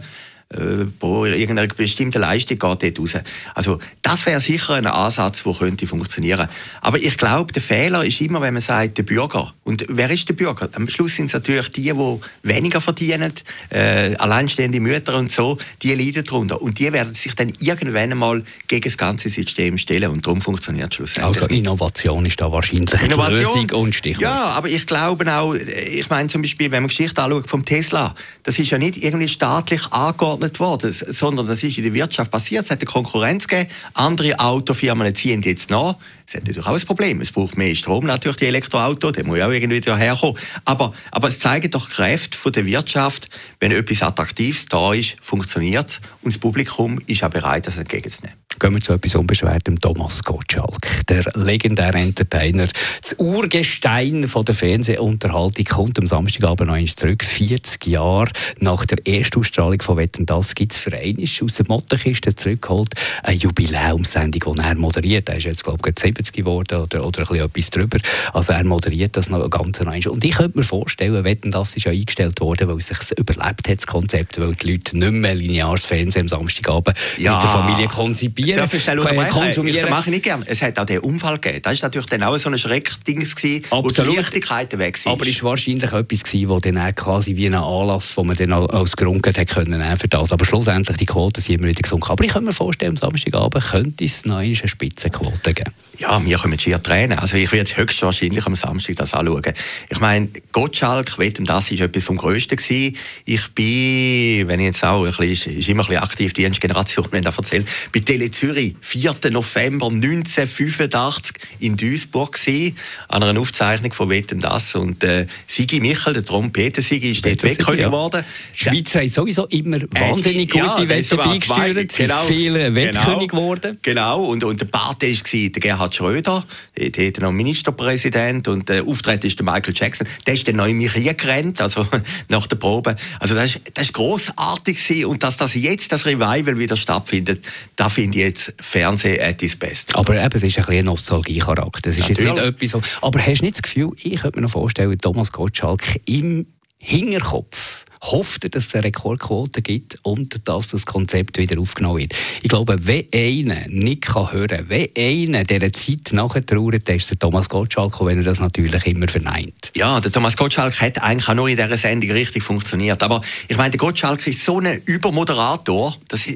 äh, 0.53 0.85
pro 0.99 1.25
irgendeiner 1.25 1.67
bestimmten 1.67 2.21
Leistung 2.21 2.57
geht 2.57 2.83
dort 2.83 2.99
raus. 2.99 3.23
Also 3.55 3.79
das 4.01 4.25
wäre 4.25 4.39
sicher 4.39 4.75
ein 4.75 4.87
Ansatz, 4.87 5.43
der 5.43 5.53
könnte 5.53 5.87
funktionieren. 5.87 6.47
Aber 6.81 6.97
ich 6.97 7.17
glaube, 7.17 7.53
der 7.53 7.61
Fehler 7.61 8.05
ist 8.05 8.21
immer, 8.21 8.41
wenn 8.41 8.53
man 8.53 8.61
sagt, 8.61 8.97
der 8.97 9.03
Bürger. 9.03 9.53
Und 9.63 9.85
wer 9.89 10.09
ist 10.09 10.27
der 10.29 10.33
Bürger? 10.33 10.69
Am 10.73 10.89
Schluss 10.89 11.15
sind 11.15 11.27
es 11.27 11.33
natürlich 11.33 11.71
die, 11.71 11.93
die 11.93 12.19
weniger 12.43 12.81
verdienen, 12.81 13.33
äh, 13.69 14.15
alleinstehende 14.15 14.79
Mütter 14.79 15.17
und 15.17 15.31
so, 15.31 15.57
die 15.81 15.93
leiden 15.93 16.23
darunter. 16.23 16.61
Und 16.61 16.79
die 16.79 16.91
werden 16.91 17.13
sich 17.13 17.33
dann 17.35 17.51
irgendwann 17.59 18.11
einmal 18.11 18.43
gegen 18.67 18.83
das 18.83 18.97
ganze 18.97 19.29
System 19.29 19.77
stellen 19.77 20.11
und 20.11 20.25
darum 20.25 20.41
funktioniert 20.41 20.91
es 20.91 20.95
schlussendlich. 20.95 21.41
Also 21.41 21.53
Innovation 21.53 22.25
ist 22.25 22.39
da 22.41 22.51
wahrscheinlich 22.51 22.93
Innovation, 23.01 23.33
die 23.33 23.61
Lösung 23.61 23.81
und 23.81 23.95
Stichwort. 23.95 24.21
Ja, 24.21 24.45
aber 24.51 24.69
ich 24.69 24.85
glaube 24.85 25.31
auch, 25.33 25.53
ich 25.53 26.09
meine 26.09 26.27
zum 26.29 26.41
Beispiel, 26.41 26.71
wenn 26.71 26.83
man 26.83 26.89
Geschichte 26.89 27.21
anschaut 27.21 27.49
vom 27.49 27.65
Tesla, 27.65 28.13
das 28.43 28.59
ist 28.59 28.69
ja 28.71 28.77
nicht 28.77 29.01
irgendwie 29.01 29.27
staatlich 29.27 29.91
angeordnet 29.91 30.42
angeordnet 30.43 30.59
worden, 30.59 30.93
sondern 30.93 31.47
das 31.47 31.63
ist 31.63 31.77
in 31.77 31.83
der 31.83 31.93
Wirtschaft 31.93 32.31
passiert. 32.31 32.65
Es 32.65 32.71
hat 32.71 32.79
eine 32.79 32.85
Konkurrenz 32.85 33.47
gegeben. 33.47 33.69
Andere 33.93 34.39
Autofirmen 34.39 35.13
ziehen 35.15 35.41
jetzt 35.41 35.69
nach. 35.69 35.95
Es 36.27 36.35
hat 36.35 36.43
natürlich 36.43 36.65
auch 36.65 36.73
ein 36.73 36.85
Problem. 36.85 37.21
Es 37.21 37.31
braucht 37.31 37.57
mehr 37.57 37.75
Strom 37.75 38.05
natürlich, 38.05 38.37
die 38.37 38.45
Elektroauto, 38.45 39.11
der 39.11 39.25
muss 39.25 39.37
ja 39.37 39.47
auch 39.47 39.51
irgendwie 39.51 39.81
herkommen. 39.81 40.37
Aber, 40.65 40.93
aber 41.11 41.27
es 41.29 41.39
zeigen 41.39 41.69
doch 41.71 41.89
Kräfte 41.89 42.37
von 42.37 42.51
der 42.51 42.65
Wirtschaft, 42.65 43.29
wenn 43.59 43.71
etwas 43.71 44.01
Attraktives 44.01 44.65
da 44.67 44.93
ist, 44.93 45.15
funktioniert 45.21 45.89
es 45.89 46.01
und 46.21 46.33
das 46.33 46.39
Publikum 46.39 46.99
ist 47.07 47.23
auch 47.23 47.29
bereit, 47.29 47.67
das 47.67 47.77
entgegenzunehmen. 47.77 48.37
Gehen 48.59 48.73
wir 48.75 48.81
zu 48.81 48.93
etwas 48.93 49.15
Unbeschwertem. 49.15 49.79
Thomas 49.79 50.23
Gottschalk, 50.23 51.05
der 51.07 51.23
legendäre 51.33 51.97
Entertainer, 51.97 52.67
das 53.01 53.15
Urgestein 53.17 54.27
von 54.27 54.45
der 54.45 54.53
Fernsehunterhaltung, 54.53 55.65
kommt 55.65 55.99
am 55.99 56.05
Samstagabend 56.05 56.67
noch 56.67 56.75
einmal 56.75 56.89
zurück. 56.89 57.23
40 57.23 57.87
Jahre 57.87 58.29
nach 58.59 58.85
der 58.85 59.05
Erstausstrahlung 59.05 59.81
von 59.81 59.97
Wetten, 59.97 60.25
das 60.25 60.53
gibt 60.53 60.73
es 60.73 60.77
für 60.77 60.95
einen 60.95 61.23
aus 61.23 61.55
der 61.55 61.65
Mottenkiste 61.67 62.35
zurückgeholt. 62.35 62.93
Eine 63.23 63.37
Jubiläumssendung, 63.37 64.55
die 64.55 64.61
er 64.61 64.75
moderiert. 64.75 65.29
Er 65.29 65.37
ist 65.37 65.45
jetzt, 65.45 65.63
glaube 65.63 65.79
ich, 65.89 65.95
70 66.15 66.33
geworden 66.33 66.81
oder, 66.81 67.05
oder 67.05 67.29
ein 67.29 67.39
etwas 67.39 67.69
drüber. 67.69 67.97
Also 68.33 68.53
er 68.53 68.63
moderiert 68.63 69.17
das 69.17 69.29
noch 69.29 69.49
ganz 69.49 69.79
einmal. 69.79 69.99
Und 70.07 70.23
ich 70.23 70.35
könnte 70.35 70.57
mir 70.57 70.63
vorstellen, 70.63 71.23
Wetten, 71.23 71.51
das 71.51 71.75
ist 71.75 71.85
ja 71.85 71.91
eingestellt 71.91 72.39
worden, 72.41 72.67
weil 72.67 72.77
es 72.77 72.87
sich 72.87 73.17
überlebt 73.17 73.67
hat, 73.67 73.77
das 73.77 73.87
Konzept, 73.87 74.39
weil 74.39 74.53
die 74.53 74.71
Leute 74.71 74.97
nicht 74.97 75.11
mehr 75.11 75.35
lineares 75.35 75.85
Fernsehen 75.85 76.23
am 76.23 76.27
Samstagabend 76.27 76.97
ja. 77.17 77.35
mit 77.35 77.43
der 77.43 77.49
Familie 77.49 77.87
konzipieren 77.87 78.43
konsumieren. 78.43 78.59
Darf 78.59 78.73
ich 78.73 78.83
schnell 78.83 79.31
konsumieren? 79.31 79.81
Das 79.81 79.89
mache 79.89 80.09
ich 80.09 80.13
nicht 80.13 80.23
gerne. 80.23 80.45
Es 80.47 80.61
hat 80.61 80.79
auch 80.79 80.85
den 80.85 80.99
Unfall 80.99 81.39
gegeben. 81.39 81.61
Das 81.61 81.81
war 81.81 81.87
natürlich 81.87 82.07
dann 82.07 82.23
auch 82.23 82.37
so 82.37 82.49
ein 82.49 82.57
Schreckding, 82.57 83.25
wo 83.69 83.89
die 83.89 84.01
Leichtigkeiten 84.01 84.79
weg 84.79 85.05
waren. 85.05 85.13
Aber 85.13 85.27
es 85.27 85.43
war 85.43 85.51
wahrscheinlich 85.51 85.91
etwas, 85.91 86.23
das 86.23 86.61
dann 86.61 86.95
quasi 86.95 87.35
wie 87.35 87.47
ein 87.47 87.55
Anlass, 87.55 88.15
wo 88.17 88.23
man 88.23 88.35
dann 88.35 88.53
als 88.53 88.95
Grund 88.95 89.25
hat 89.25 89.47
können 89.47 89.97
für 89.97 90.07
das. 90.07 90.31
Aber 90.31 90.45
schlussendlich, 90.45 90.97
die 90.97 91.05
Quoten 91.05 91.41
sind 91.41 91.55
immer 91.55 91.67
wieder 91.67 91.81
gesunken. 91.81 92.11
Aber 92.11 92.23
ich 92.23 92.31
könnte 92.31 92.47
mir 92.47 92.53
vorstellen, 92.53 92.91
am 92.91 92.97
Samstagabend 92.97 93.63
könnte 93.63 94.05
es 94.05 94.25
noch 94.25 94.37
eine 94.37 94.55
Spitzenquote 94.55 95.53
geben. 95.53 95.73
Ja, 96.03 96.23
wir 96.23 96.37
können 96.37 96.59
schier 96.59 96.83
tränen. 96.83 97.17
Also 97.17 97.37
ich 97.37 97.49
werde 97.53 97.77
höchstwahrscheinlich 97.77 98.45
am 98.45 98.55
Samstag 98.55 98.97
das 98.97 99.13
anschauen. 99.13 99.53
Ich 99.89 100.01
meine, 100.01 100.27
Gottschalk, 100.51 101.17
wetten, 101.17 101.45
das 101.45 101.71
war 101.71 101.79
etwas 101.79 102.03
vom 102.03 102.17
Größten 102.17 102.57
gewesen. 102.57 102.97
Ich 103.23 103.47
bin, 103.51 104.49
wenn 104.49 104.59
ich 104.59 104.65
jetzt 104.65 104.83
auch 104.83 105.05
ein 105.05 105.13
bisschen, 105.13 105.57
ist 105.57 105.69
immer 105.69 105.83
ein 105.83 105.87
bisschen 105.87 106.03
aktiv, 106.03 106.33
die 106.33 106.49
Generation, 106.49 107.07
wenn 107.11 107.19
ich 107.19 107.25
das 107.25 107.37
erzähle, 107.37 107.63
bei 107.93 108.01
Tele 108.01 108.29
Zürich, 108.31 108.75
4. 108.81 109.15
November 109.31 109.87
1985 109.87 111.37
in 111.59 111.77
Duisburg 111.77 112.33
gewesen, 112.33 112.75
an 113.07 113.23
einer 113.23 113.39
Aufzeichnung 113.39 113.93
von 113.93 114.09
Wetten 114.09 114.41
das 114.41 114.75
und 114.75 115.05
äh, 115.05 115.27
Sigi 115.47 115.79
Michel, 115.79 116.13
der 116.13 116.25
Trompeter-Sigi, 116.25 117.11
ist 117.11 117.25
dort 117.25 117.43
Wettkönig 117.43 117.79
ja. 117.79 117.87
geworden. 117.87 118.25
Die 118.53 118.57
Schweizer 118.59 118.99
haben 118.99 119.09
sowieso 119.09 119.45
immer 119.45 119.77
äh, 119.77 119.87
wahnsinnig 119.91 120.49
gute 120.49 120.65
ja, 120.65 120.89
Wetten 120.89 121.15
beigesteuert, 121.15 121.91
sind 121.93 122.07
genau, 122.07 122.23
viele 122.25 122.75
Wettkönig 122.75 123.07
genau, 123.07 123.27
geworden. 123.27 123.79
Genau, 123.81 124.25
und, 124.25 124.43
und 124.43 124.59
der 124.59 124.65
Pate 124.65 125.07
war 125.07 125.49
der 125.49 125.61
Gerhard 125.61 125.92
Schröder, 125.95 126.45
der 126.77 127.07
hatte 127.07 127.21
noch 127.21 127.31
Ministerpräsident 127.31 128.47
und 128.47 128.69
der 128.69 128.85
Auftritt 128.85 129.23
ist 129.23 129.39
der 129.39 129.45
Michael 129.45 129.73
Jackson, 129.75 130.07
der 130.25 130.33
ist 130.33 130.47
dann 130.47 130.57
noch 130.57 130.67
in 130.67 130.77
mich 130.77 130.93
gerannt, 131.17 131.61
also 131.61 131.87
nach 132.29 132.47
der 132.47 132.55
Probe. 132.55 132.95
Also 133.19 133.35
das, 133.35 133.59
das 133.73 133.85
ist 133.85 133.93
grossartig 133.93 135.05
und 135.05 135.23
dass 135.23 135.37
das 135.37 135.55
jetzt 135.55 135.91
das 135.91 136.05
Revival 136.05 136.57
wieder 136.57 136.75
stattfindet, 136.75 137.45
da 137.75 137.89
finde 137.89 138.17
ich 138.17 138.23
jetzt 138.23 138.53
Fernsehen 138.59 139.21
at 139.21 139.41
its 139.41 139.55
best. 139.55 139.95
Aber 139.95 140.15
eben, 140.15 140.35
es 140.35 140.43
ist 140.43 140.57
ein, 140.57 140.65
ein 140.65 140.85
Nostalgie-Charakter. 140.85 141.89
Es 141.89 141.97
ist 141.97 142.09
jetzt 142.09 142.21
nicht 142.21 142.37
etwas 142.37 142.71
so. 142.71 142.81
Aber 143.01 143.19
hast 143.19 143.39
du 143.41 143.45
nicht 143.45 143.55
das 143.55 143.61
Gefühl, 143.61 143.91
ich 144.01 144.21
könnte 144.21 144.37
mir 144.37 144.43
noch 144.43 144.51
vorstellen, 144.51 144.97
Thomas 144.97 145.31
Gottschalk 145.31 146.01
im 146.05 146.45
Hinterkopf 146.77 147.85
hofft 148.03 148.43
er, 148.43 148.49
dass 148.49 148.67
es 148.67 148.75
eine 148.75 148.85
Rekordquote 148.85 149.61
gibt 149.61 149.99
und 150.03 150.47
dass 150.47 150.69
das 150.69 150.85
Konzept 150.85 151.37
wieder 151.37 151.59
aufgenommen 151.59 151.99
wird. 151.99 152.13
Ich 152.41 152.49
glaube, 152.49 152.77
wenn 152.81 153.05
einer 153.13 153.67
nicht 153.67 154.13
hören 154.13 154.47
kann, 154.47 154.69
wenn 154.69 154.89
einer 154.97 155.43
dieser 155.43 155.71
Zeit 155.71 156.11
nachher 156.11 156.45
trauert, 156.45 156.87
dann 156.87 156.97
ist 156.97 157.09
der 157.09 157.19
Thomas 157.19 157.49
Gottschalk, 157.49 157.99
wenn 158.05 158.17
er 158.17 158.23
das 158.23 158.39
natürlich 158.39 158.85
immer 158.85 159.07
verneint. 159.07 159.71
Ja, 159.75 159.99
der 160.01 160.11
Thomas 160.11 160.35
Gottschalk 160.35 160.79
hat 160.81 161.01
eigentlich 161.01 161.29
auch 161.29 161.35
nur 161.35 161.49
in 161.49 161.55
dieser 161.55 161.77
Sendung 161.77 162.11
richtig 162.11 162.43
funktioniert. 162.43 163.01
Aber 163.01 163.21
ich 163.47 163.57
meine, 163.57 163.71
der 163.71 163.79
Gottschalk 163.79 164.27
ist 164.27 164.43
so 164.43 164.59
ein 164.59 164.81
Übermoderator. 164.85 165.95
Das, 166.07 166.27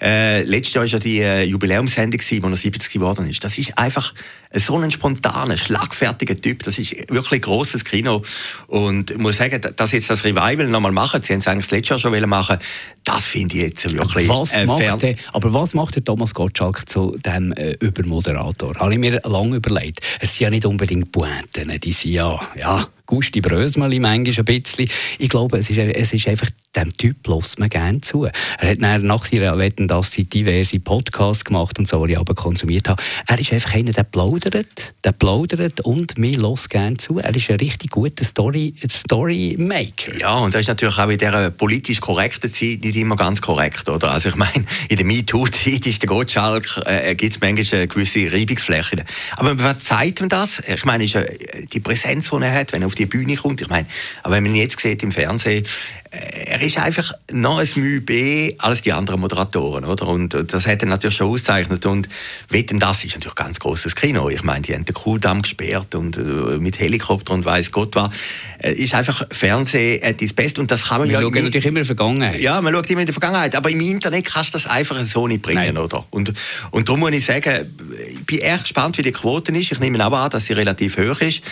äh, 0.00 0.42
letztes 0.42 0.74
Jahr 0.74 0.84
war 0.84 0.90
ja 0.90 0.98
die 0.98 1.18
äh, 1.20 1.42
Jubiläumssendung, 1.42 2.20
wo 2.42 2.48
er 2.48 2.56
70 2.56 2.92
geworden 2.92 3.28
ist. 3.28 3.42
Das 3.42 3.58
ist 3.58 3.76
einfach 3.76 4.14
so 4.54 4.78
ein 4.78 4.90
spontaner, 4.90 5.56
schlagfertiger 5.56 6.40
Typ. 6.40 6.62
Das 6.62 6.78
ist 6.78 6.92
wirklich 7.10 7.32
ein 7.32 7.40
grosses 7.42 7.84
Kino. 7.84 8.22
Und 8.66 9.10
ich 9.10 9.18
muss 9.18 9.36
sagen, 9.36 9.60
dass 9.76 9.92
jetzt 9.92 10.08
das 10.08 10.24
Revival 10.24 10.68
nochmal 10.68 10.92
machen, 11.08 11.22
sie 11.22 11.32
haben 11.32 11.40
es 11.40 11.48
eigentlich 11.48 11.66
das 11.66 11.72
letzte 11.72 11.94
Jahr 11.94 11.98
schon 11.98 12.28
machen 12.28 12.58
das 13.04 13.24
finde 13.24 13.56
ich 13.56 13.62
jetzt 13.62 13.92
wirklich 13.96 14.28
was 14.28 14.52
äh, 14.52 14.66
macht 14.66 15.02
der, 15.02 15.14
Aber 15.32 15.52
was 15.54 15.72
macht 15.72 15.96
der 15.96 16.04
Thomas 16.04 16.34
Gottschalk 16.34 16.88
zu 16.88 17.16
dem 17.24 17.52
äh, 17.52 17.72
Übermoderator? 17.80 18.74
Habe 18.76 18.92
ich 18.92 18.98
mir 18.98 19.20
lange 19.24 19.56
überlegt. 19.56 20.00
Es 20.20 20.36
sind 20.36 20.44
ja 20.44 20.50
nicht 20.50 20.66
unbedingt 20.66 21.10
Pointen, 21.10 21.80
die 21.80 21.92
sind 21.92 22.12
ja, 22.12 22.38
ja 22.58 22.88
Gusti 23.08 23.40
Brösmeli 23.40 24.00
manchmal 24.00 24.34
ein 24.38 24.44
bisschen. 24.44 24.88
Ich 25.18 25.30
glaube, 25.30 25.56
es 25.56 25.70
ist, 25.70 25.78
es 25.78 26.12
ist 26.12 26.28
einfach, 26.28 26.50
dem 26.76 26.94
Typ 26.94 27.26
lässt 27.26 27.58
man 27.58 27.70
gerne 27.70 28.02
zu. 28.02 28.26
Er 28.26 28.70
hat 28.70 28.78
nach 28.78 29.24
seiner 29.24 29.56
Wetten, 29.56 29.88
dass 29.88 30.12
sie 30.12 30.24
diverse 30.24 30.78
Podcasts 30.78 31.44
gemacht 31.44 31.78
und 31.78 31.88
so, 31.88 32.04
die 32.04 32.12
ich 32.12 32.18
aber 32.18 32.34
konsumiert 32.34 32.86
habe. 32.86 33.02
Er 33.26 33.40
ist 33.40 33.50
einfach 33.52 33.72
einer, 33.72 33.92
der 33.92 34.04
plaudert, 34.04 34.94
der 35.04 35.12
plaudert 35.12 35.80
und 35.80 36.18
mir 36.18 36.38
lässt 36.38 36.68
gerne 36.68 36.98
zu. 36.98 37.18
Er 37.18 37.34
ist 37.34 37.50
ein 37.50 37.56
richtig 37.56 37.90
guter 37.90 38.24
Story, 38.24 38.74
Storymaker. 38.86 40.14
Ja, 40.18 40.34
und 40.36 40.54
das 40.54 40.62
ist 40.62 40.68
natürlich 40.68 40.98
auch 40.98 41.08
in 41.08 41.16
dieser 41.16 41.50
politisch 41.50 42.02
korrekten 42.02 42.52
Zeit 42.52 42.84
nicht 42.84 42.96
immer 42.96 43.16
ganz 43.16 43.40
korrekt, 43.40 43.88
oder? 43.88 44.10
Also 44.10 44.28
ich 44.28 44.36
meine, 44.36 44.66
in 44.90 44.98
der 44.98 45.06
MeToo-Zeit 45.06 45.86
ist 45.86 46.02
der 46.02 46.08
Gottschalk, 46.08 46.82
äh, 46.84 47.14
gibt 47.14 47.34
es 47.34 47.40
manchmal 47.40 47.80
eine 47.80 47.88
gewisse 47.88 48.30
Reibungsfläche. 48.30 49.02
Aber 49.36 49.56
verzeiht 49.56 50.20
ihm 50.20 50.28
das. 50.28 50.62
Ich 50.68 50.84
meine, 50.84 51.04
ist, 51.04 51.14
äh, 51.14 51.26
die 51.72 51.80
Präsenz, 51.80 52.28
die 52.28 52.36
er 52.42 52.52
hat, 52.52 52.74
wenn 52.74 52.82
er 52.82 52.86
auf 52.86 52.97
die 52.98 53.06
Bühne 53.06 53.36
kommt. 53.36 53.60
Ich 53.60 53.68
meine, 53.68 53.86
aber 54.22 54.36
wenn 54.36 54.42
man 54.42 54.54
ihn 54.54 54.62
jetzt 54.62 54.78
sieht 54.80 55.02
im 55.02 55.12
Fernsehen, 55.12 55.64
äh, 56.10 56.52
er 56.52 56.62
ist 56.62 56.78
einfach 56.78 57.12
noch 57.30 57.58
ein 57.58 57.68
Mühe 57.76 58.00
B 58.00 58.54
als 58.58 58.82
die 58.82 58.92
anderen 58.92 59.20
Moderatoren, 59.20 59.84
oder? 59.84 60.06
Und 60.06 60.36
das 60.52 60.66
hat 60.66 60.82
er 60.82 60.88
natürlich 60.88 61.16
schon 61.16 61.28
ausgezeichnet. 61.28 61.84
Und 61.86 62.08
Wetten, 62.48 62.78
das 62.78 63.04
ist 63.04 63.14
natürlich 63.14 63.38
ein 63.38 63.44
ganz 63.44 63.60
großes 63.60 63.94
Kino. 63.94 64.28
Ich 64.30 64.42
meine, 64.42 64.62
die 64.62 64.74
haben 64.74 64.84
den 64.84 64.94
Kuhdamm 64.94 65.42
gesperrt 65.42 65.94
und 65.94 66.16
äh, 66.16 66.20
mit 66.58 66.78
Helikopter 66.78 67.34
und 67.34 67.44
weiß 67.44 67.72
Gott 67.72 67.94
was. 67.94 68.10
Äh, 68.58 68.72
ist 68.72 68.94
einfach 68.94 69.26
Fernsehen 69.30 70.02
at 70.02 70.22
its 70.22 70.32
best 70.32 70.58
und 70.58 70.70
das 70.70 70.88
kann 70.88 71.00
man 71.00 71.08
wir 71.08 71.14
ja... 71.14 71.22
schauen 71.22 71.34
natürlich 71.34 71.66
immer 71.66 71.78
in 71.78 71.82
die 71.82 71.86
Vergangenheit. 71.86 72.40
Ja, 72.40 72.60
man 72.60 72.72
schaut 72.72 72.90
immer 72.90 73.00
in 73.02 73.06
die 73.06 73.12
Vergangenheit, 73.12 73.54
aber 73.54 73.70
im 73.70 73.80
Internet 73.80 74.24
kannst 74.24 74.54
du 74.54 74.58
das 74.58 74.66
einfach 74.66 74.98
so 75.00 75.26
nicht 75.26 75.42
bringen, 75.42 75.74
Nein. 75.74 75.78
oder? 75.78 76.06
Und, 76.10 76.32
und 76.70 76.88
darum 76.88 77.00
muss 77.00 77.12
ich 77.12 77.24
sagen, 77.24 77.66
ich 78.10 78.24
bin 78.24 78.38
echt 78.40 78.62
gespannt, 78.62 78.96
wie 78.98 79.02
die 79.02 79.12
Quote 79.12 79.52
ist. 79.52 79.72
Ich 79.72 79.80
nehme 79.80 80.02
aber 80.02 80.18
an, 80.18 80.30
dass 80.30 80.46
sie 80.46 80.54
relativ 80.54 80.96
hoch 80.96 81.20
ist. 81.20 81.42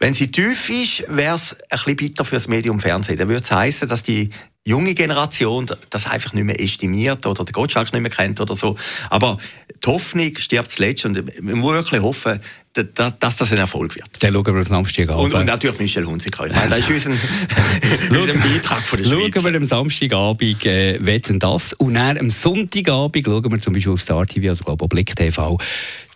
Wenn 0.00 0.14
sie 0.14 0.30
tief 0.30 0.70
ist, 0.70 1.04
wäre 1.08 1.36
es 1.36 1.52
ein 1.52 1.68
bisschen 1.68 1.96
bitter 1.96 2.24
für 2.24 2.36
das 2.36 2.48
Medium 2.48 2.80
Fernsehen. 2.80 3.18
Dann 3.18 3.28
würde 3.28 3.44
es 3.44 3.50
heißen, 3.50 3.86
dass 3.86 4.02
die 4.02 4.30
junge 4.64 4.94
Generation 4.94 5.66
das 5.88 6.06
einfach 6.06 6.32
nicht 6.32 6.44
mehr 6.44 6.60
estimiert 6.60 7.26
oder 7.26 7.44
den 7.44 7.52
Gottschalk 7.52 7.92
nicht 7.92 8.02
mehr 8.02 8.10
kennt 8.10 8.40
oder 8.40 8.54
so. 8.54 8.76
Aber 9.08 9.38
die 9.82 9.88
Hoffnung 9.88 10.36
stirbt 10.36 10.70
zuletzt 10.70 11.06
und 11.06 11.42
man 11.42 11.58
muss 11.58 11.72
wirklich 11.72 12.02
hoffen, 12.02 12.40
dass 12.72 13.18
das 13.18 13.52
ein 13.52 13.58
Erfolg 13.58 13.96
wird. 13.96 14.08
Dann 14.20 14.32
schauen 14.32 14.46
wir 14.46 14.54
uns 14.54 14.68
Samstag 14.68 15.08
an. 15.08 15.16
Und, 15.16 15.34
und 15.34 15.46
natürlich 15.46 15.78
Michel 15.80 16.06
Hunziker. 16.06 16.46
Ich 16.46 16.54
meine, 16.54 16.70
das 16.70 16.88
ist 16.88 17.06
unser, 17.06 17.10
unser 18.10 18.34
Beitrag 18.34 18.86
von 18.86 18.98
der 18.98 19.06
Schweiz. 19.06 19.32
Schauen 19.34 19.44
wir 19.44 19.56
am 19.56 19.64
Samstagabend 19.64 20.66
äh, 20.66 20.98
«Wetten 21.04 21.38
das» 21.38 21.72
und 21.72 21.94
dann 21.94 22.18
am 22.18 22.30
Sonntagabend 22.30 23.26
schauen 23.26 23.50
wir 23.50 23.60
zum 23.60 23.72
Beispiel 23.72 23.92
auf 23.92 24.00
Star 24.00 24.26
TV 24.26 24.52
oder 24.52 24.64
glaube 24.64 24.88
Blick 24.88 25.16
TV 25.16 25.58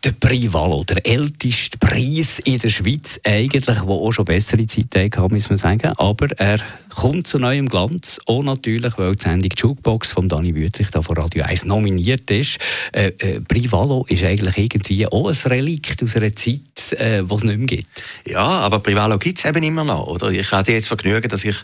der 0.04 0.12
Privalo, 0.12 0.84
der 0.84 1.04
älteste 1.06 1.78
Preis 1.78 2.38
in 2.40 2.58
der 2.58 2.68
Schweiz 2.68 3.18
eigentlich, 3.24 3.64
der 3.64 3.82
auch 3.82 4.12
schon 4.12 4.26
bessere 4.26 4.66
Zeiten 4.66 5.10
hatte, 5.16 5.34
muss 5.34 5.48
man 5.48 5.58
sagen. 5.58 5.92
Aber 5.96 6.30
er 6.38 6.60
kommt 6.94 7.26
zu 7.26 7.38
neuem 7.38 7.68
Glanz, 7.68 8.20
auch 8.34 8.42
natürlich, 8.42 8.98
weil 8.98 9.14
die 9.14 9.22
Sendung 9.22 9.50
Jukebox 9.56 10.12
von 10.12 10.28
Dani 10.28 10.54
Wüttrich 10.54 10.90
da 10.90 11.02
von 11.02 11.16
Radio 11.16 11.44
1 11.44 11.64
nominiert 11.64 12.30
ist. 12.30 12.58
Äh, 12.92 13.12
äh, 13.18 13.40
Privalo 13.40 14.04
ist 14.08 14.24
eigentlich 14.24 14.58
irgendwie 14.58 15.06
auch 15.06 15.28
ein 15.28 15.50
Relikt 15.50 16.02
aus 16.02 16.16
einer 16.16 16.34
Zeit, 16.34 16.92
äh, 16.92 17.22
die 17.22 17.34
es 17.34 17.44
nicht 17.44 17.58
mehr 17.58 17.66
gibt. 17.66 18.04
Ja, 18.26 18.44
aber 18.44 18.80
Privalo 18.80 19.18
gibt 19.18 19.38
es 19.38 19.44
eben 19.44 19.62
immer 19.62 19.84
noch. 19.84 20.06
Oder? 20.06 20.30
Ich 20.30 20.50
hatte 20.52 20.72
jetzt 20.72 20.88
Vergnügen, 20.88 21.28
dass 21.28 21.44
ich, 21.44 21.56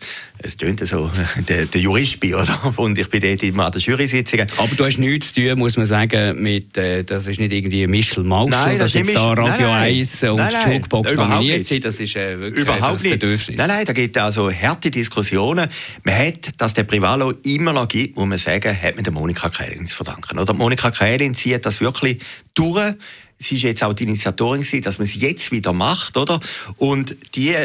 es 0.42 0.56
tönt 0.56 0.86
so, 0.86 1.10
der, 1.48 1.66
der 1.66 1.80
Jurist 1.80 2.20
bin, 2.20 2.34
oder? 2.34 2.72
und 2.76 2.98
ich 2.98 3.08
bin 3.08 3.20
dort 3.20 3.42
immer 3.42 3.66
an 3.66 3.72
der 3.72 3.80
Jury-Sitzung. 3.80 4.40
Aber 4.56 4.74
du 4.74 4.84
hast 4.84 4.98
nichts 4.98 5.32
zu 5.32 5.40
tun, 5.40 5.58
muss 5.58 5.76
man 5.76 5.86
sagen, 5.86 6.42
mit, 6.42 6.76
äh, 6.76 7.04
das 7.04 7.26
ist 7.26 7.40
nicht 7.40 7.52
irgendwie 7.52 7.86
Michel 7.86 8.24
Mausel, 8.24 8.50
nein, 8.50 8.78
das 8.78 8.92
dass 8.92 9.06
jetzt 9.06 9.14
da 9.14 9.32
Radio 9.32 9.68
nein, 9.68 9.98
1 9.98 10.22
und 10.24 10.36
nein, 10.36 10.52
nein, 10.52 10.72
Jukebox 10.74 11.14
nominiert 11.14 11.64
sind, 11.64 11.84
das 11.84 12.00
ist 12.00 12.16
äh, 12.16 12.38
wirklich 12.38 12.62
überhaupt 12.62 13.04
ein 13.04 13.10
Bedürfnis. 13.10 13.56
Nein, 13.56 13.68
nein, 13.68 13.84
da 13.84 13.92
gibt 13.92 14.16
es 14.16 14.22
also 14.22 14.50
harte 14.50 14.90
Diskussionen. 14.90 15.68
Man 16.04 16.14
hat, 16.16 16.50
dass 16.58 16.74
der 16.74 16.84
Privalo 16.84 17.32
immer 17.42 17.72
noch 17.72 17.88
gibt, 17.88 18.16
muss 18.16 18.26
man 18.26 18.38
sagen, 18.38 18.76
hat 18.80 18.94
man 18.94 19.04
der 19.04 19.12
Monika 19.12 19.50
Kählin 19.50 19.86
zu 19.86 19.96
verdanken. 19.96 20.38
Oder 20.38 20.52
Monika 20.54 20.90
Kählin 20.90 21.34
zieht 21.34 21.66
das 21.66 21.80
wirklich 21.80 22.18
durch. 22.54 22.94
Sie 23.38 23.56
ist 23.56 23.62
jetzt 23.62 23.82
auch 23.82 23.94
die 23.94 24.04
Initiatorin, 24.04 24.64
dass 24.82 24.98
man 24.98 25.06
es 25.06 25.14
jetzt 25.14 25.50
wieder 25.50 25.72
macht, 25.72 26.18
oder? 26.18 26.40
Und 26.76 27.16
die 27.34 27.56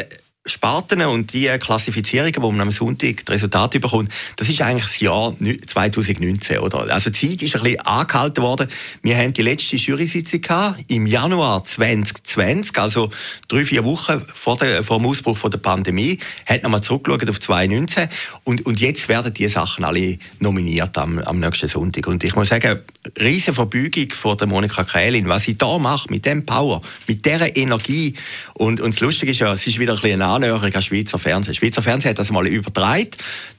Sparten 0.48 1.02
und 1.02 1.34
die 1.34 1.48
Klassifizierungen, 1.60 2.42
wo 2.44 2.52
man 2.52 2.62
am 2.62 2.72
Sonntag 2.72 3.26
die 3.26 3.32
Resultate 3.32 3.80
bekommt, 3.80 4.12
das 4.36 4.48
ist 4.48 4.62
eigentlich 4.62 4.86
das 4.86 5.00
Jahr 5.00 5.34
2019, 5.40 6.60
oder? 6.60 6.94
Also 6.94 7.10
die 7.10 7.30
Zeit 7.30 7.42
ist 7.42 7.56
ein 7.56 7.64
bisschen 7.64 7.82
angehalten 7.82 8.44
worden. 8.44 8.68
Wir 9.02 9.18
haben 9.18 9.34
die 9.34 9.42
letzte 9.42 9.78
Jury-Sitzung 9.78 10.76
im 10.88 11.08
Januar 11.08 11.64
2020, 11.64 12.78
also 12.78 13.10
drei, 13.48 13.66
vier 13.66 13.84
Wochen 13.86 14.22
vor, 14.36 14.58
der, 14.58 14.84
vor 14.84 15.00
dem 15.00 15.08
Ausbruch 15.08 15.50
der 15.50 15.58
Pandemie, 15.58 16.20
hat 16.46 16.62
nochmal 16.62 16.82
zurückgeschaut 16.82 17.28
auf 17.28 17.40
2019 17.40 18.08
und, 18.44 18.68
und 18.68 18.80
jetzt 18.80 19.10
werden 19.10 19.34
die 19.34 19.48
Sachen 19.48 19.84
alle 19.84 20.20
nominiert 20.40 20.96
am, 21.00 21.18
am 21.18 21.40
nächsten 21.40 21.68
Sonntag. 21.68 22.06
Und 22.06 22.24
ich 22.24 22.36
muss 22.36 22.50
sagen, 22.50 22.82
riesen 23.20 23.56
Verbeugung 23.56 24.12
von 24.14 24.38
der 24.38 24.46
Monika 24.46 24.84
Kählin, 24.84 25.28
was 25.28 25.44
sie 25.44 25.58
da 25.58 25.80
macht, 25.80 26.12
mit 26.12 26.28
dem 26.28 26.46
Power, 26.46 26.84
mit 27.08 27.26
dieser 27.26 27.56
Energie. 27.56 28.14
Und, 28.54 28.80
und 28.80 28.94
das 28.94 29.02
Lustige 29.02 29.32
ist 29.32 29.40
ja, 29.40 29.52
es 29.52 29.66
ist 29.66 29.80
wieder 29.80 29.94
ein 29.94 30.02
bisschen 30.02 30.22
Annäherung 30.36 30.74
an 30.74 30.82
Schweizer 30.82 31.18
Fernsehen. 31.18 31.56
Schweizer 31.56 31.82
Fernsehen 31.82 32.12
hat 32.12 32.20
das 32.20 32.32
mal 32.32 32.48
übertragen. 32.48 33.10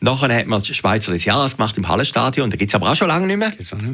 Nachher 0.01 0.35
hat 0.35 0.47
man 0.47 0.65
Schweizer 0.65 1.13
des 1.13 1.25
Jahres 1.25 1.57
gemacht 1.57 1.77
im 1.77 1.89
Hallenstadion. 1.89 2.51
Da 2.51 2.57
gibt 2.57 2.71
es 2.71 2.75
aber 2.75 2.93
auch 2.93 2.97
schon 2.97 3.09
lange 3.09 3.27
nicht 3.27 3.39
mehr. 3.39 3.53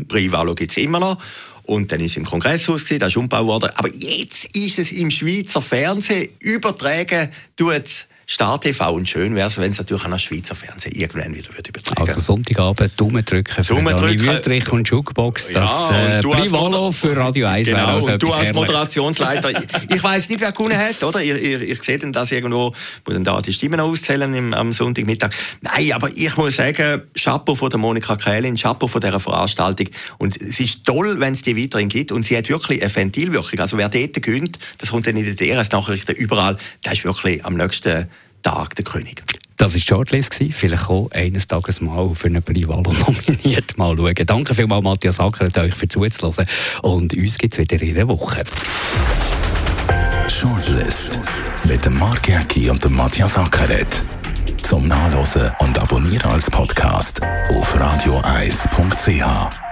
Privalo 0.08 0.54
gibt 0.54 0.72
es 0.72 0.76
immer 0.76 1.00
noch. 1.00 1.18
Und 1.64 1.92
dann 1.92 2.00
ist 2.00 2.12
es 2.12 2.16
im 2.16 2.24
Kongresshaus, 2.24 2.84
das 2.86 3.08
ist 3.08 3.16
umgebaut 3.16 3.46
worden. 3.46 3.70
Aber 3.76 3.88
jetzt 3.94 4.56
ist 4.56 4.78
es 4.78 4.90
im 4.92 5.10
Schweizer 5.10 5.62
Fernsehen 5.62 6.28
übertragen, 6.40 7.30
tut 7.56 8.06
Star 8.32 8.58
TV 8.58 8.94
und 8.94 9.06
schön 9.06 9.34
wäre 9.34 9.48
es, 9.48 9.58
wenn 9.58 9.72
es 9.72 9.78
natürlich 9.78 10.04
auch 10.04 10.08
noch 10.08 10.18
Schweizer 10.18 10.54
Fernsehen 10.54 10.94
irgendwann 10.94 11.34
wieder 11.34 11.50
würde 11.54 11.68
übertragen 11.68 12.08
Also 12.08 12.18
Sonntagabend 12.18 12.98
Daumen 12.98 13.22
drücken 13.22 13.62
für 13.62 13.74
Daumen 13.74 13.94
drücken. 13.94 14.26
Wüthrich 14.26 14.72
und 14.72 14.88
Jukebox, 14.88 15.48
das 15.48 15.70
ja, 15.70 16.18
äh, 16.18 16.22
Privalo 16.22 16.90
für 16.92 17.14
Radio 17.14 17.46
1 17.46 17.68
genau, 17.68 17.96
also 17.96 18.16
du 18.16 18.30
als 18.30 18.54
Moderationsleiter, 18.54 19.50
ich, 19.90 19.96
ich 19.96 20.02
weiß 20.02 20.30
nicht, 20.30 20.40
wer 20.40 20.50
gewonnen 20.52 20.78
hat, 20.78 21.04
oder? 21.04 21.20
Ich, 21.20 21.30
ich, 21.30 21.62
ich 21.72 21.82
sehe 21.82 21.98
dann 21.98 22.14
das 22.14 22.32
irgendwo, 22.32 22.74
wo 23.04 23.12
dann 23.12 23.22
da 23.22 23.38
die 23.42 23.52
Stimmen 23.52 23.80
auszählen 23.80 24.32
im, 24.32 24.54
am 24.54 24.72
Sonntagmittag. 24.72 25.34
Nein, 25.60 25.92
aber 25.92 26.08
ich 26.14 26.34
muss 26.38 26.56
sagen, 26.56 27.02
Chapeau 27.14 27.54
von 27.54 27.68
der 27.68 27.80
Monika 27.80 28.16
Kählin, 28.16 28.56
Chapeau 28.56 28.86
von 28.86 29.02
dieser 29.02 29.20
Veranstaltung 29.20 29.88
und 30.16 30.40
es 30.40 30.58
ist 30.58 30.86
toll, 30.86 31.20
wenn 31.20 31.34
es 31.34 31.42
die 31.42 31.62
weiterhin 31.62 31.90
gibt 31.90 32.10
und 32.10 32.24
sie 32.24 32.38
hat 32.38 32.48
wirklich 32.48 32.80
eine 32.80 32.96
Ventilwirkung. 32.96 33.60
Also 33.60 33.76
wer 33.76 33.90
dort 33.90 34.22
gewinnt, 34.22 34.58
das 34.78 34.88
kommt 34.88 35.06
dann 35.06 35.18
in 35.18 35.26
den 35.26 35.36
DRS-Nachrichten 35.36 36.12
überall, 36.12 36.56
der 36.82 36.94
ist 36.94 37.04
wirklich 37.04 37.44
am 37.44 37.56
nächsten 37.56 38.08
Tag 38.42 38.74
der 38.76 38.84
König. 38.84 39.22
Das 39.56 39.72
war 39.72 39.78
die 39.78 39.86
Shortlist. 39.86 40.34
Vielleicht 40.50 40.88
auch 40.88 41.10
eines 41.12 41.46
Tages 41.46 41.80
mal 41.80 42.14
für 42.14 42.26
eine 42.26 42.42
Privalo 42.42 42.92
nominiert. 42.92 43.76
Mal 43.78 43.96
schauen. 43.96 44.14
Danke 44.26 44.54
vielmals, 44.54 44.82
Matthias 44.82 45.20
Ackert, 45.20 45.56
euch 45.56 45.74
für 45.74 45.86
zuzuhören. 45.86 46.46
Und 46.82 47.14
uns 47.14 47.38
gibt 47.38 47.52
es 47.52 47.58
wieder 47.58 47.80
in 47.80 47.96
einer 47.96 48.08
Woche. 48.08 48.42
Shortlist 50.28 51.20
mit 51.68 51.84
dem 51.84 51.98
Mark 51.98 52.28
Jäcki 52.28 52.70
und 52.70 52.82
dem 52.84 52.94
Matthias 52.94 53.36
Ackeret. 53.36 54.02
Zum 54.62 54.88
Nachlesen 54.88 55.50
und 55.60 55.78
Abonnieren 55.78 56.30
als 56.30 56.50
Podcast 56.50 57.20
auf 57.50 57.78
radioeis.ch. 57.78 59.71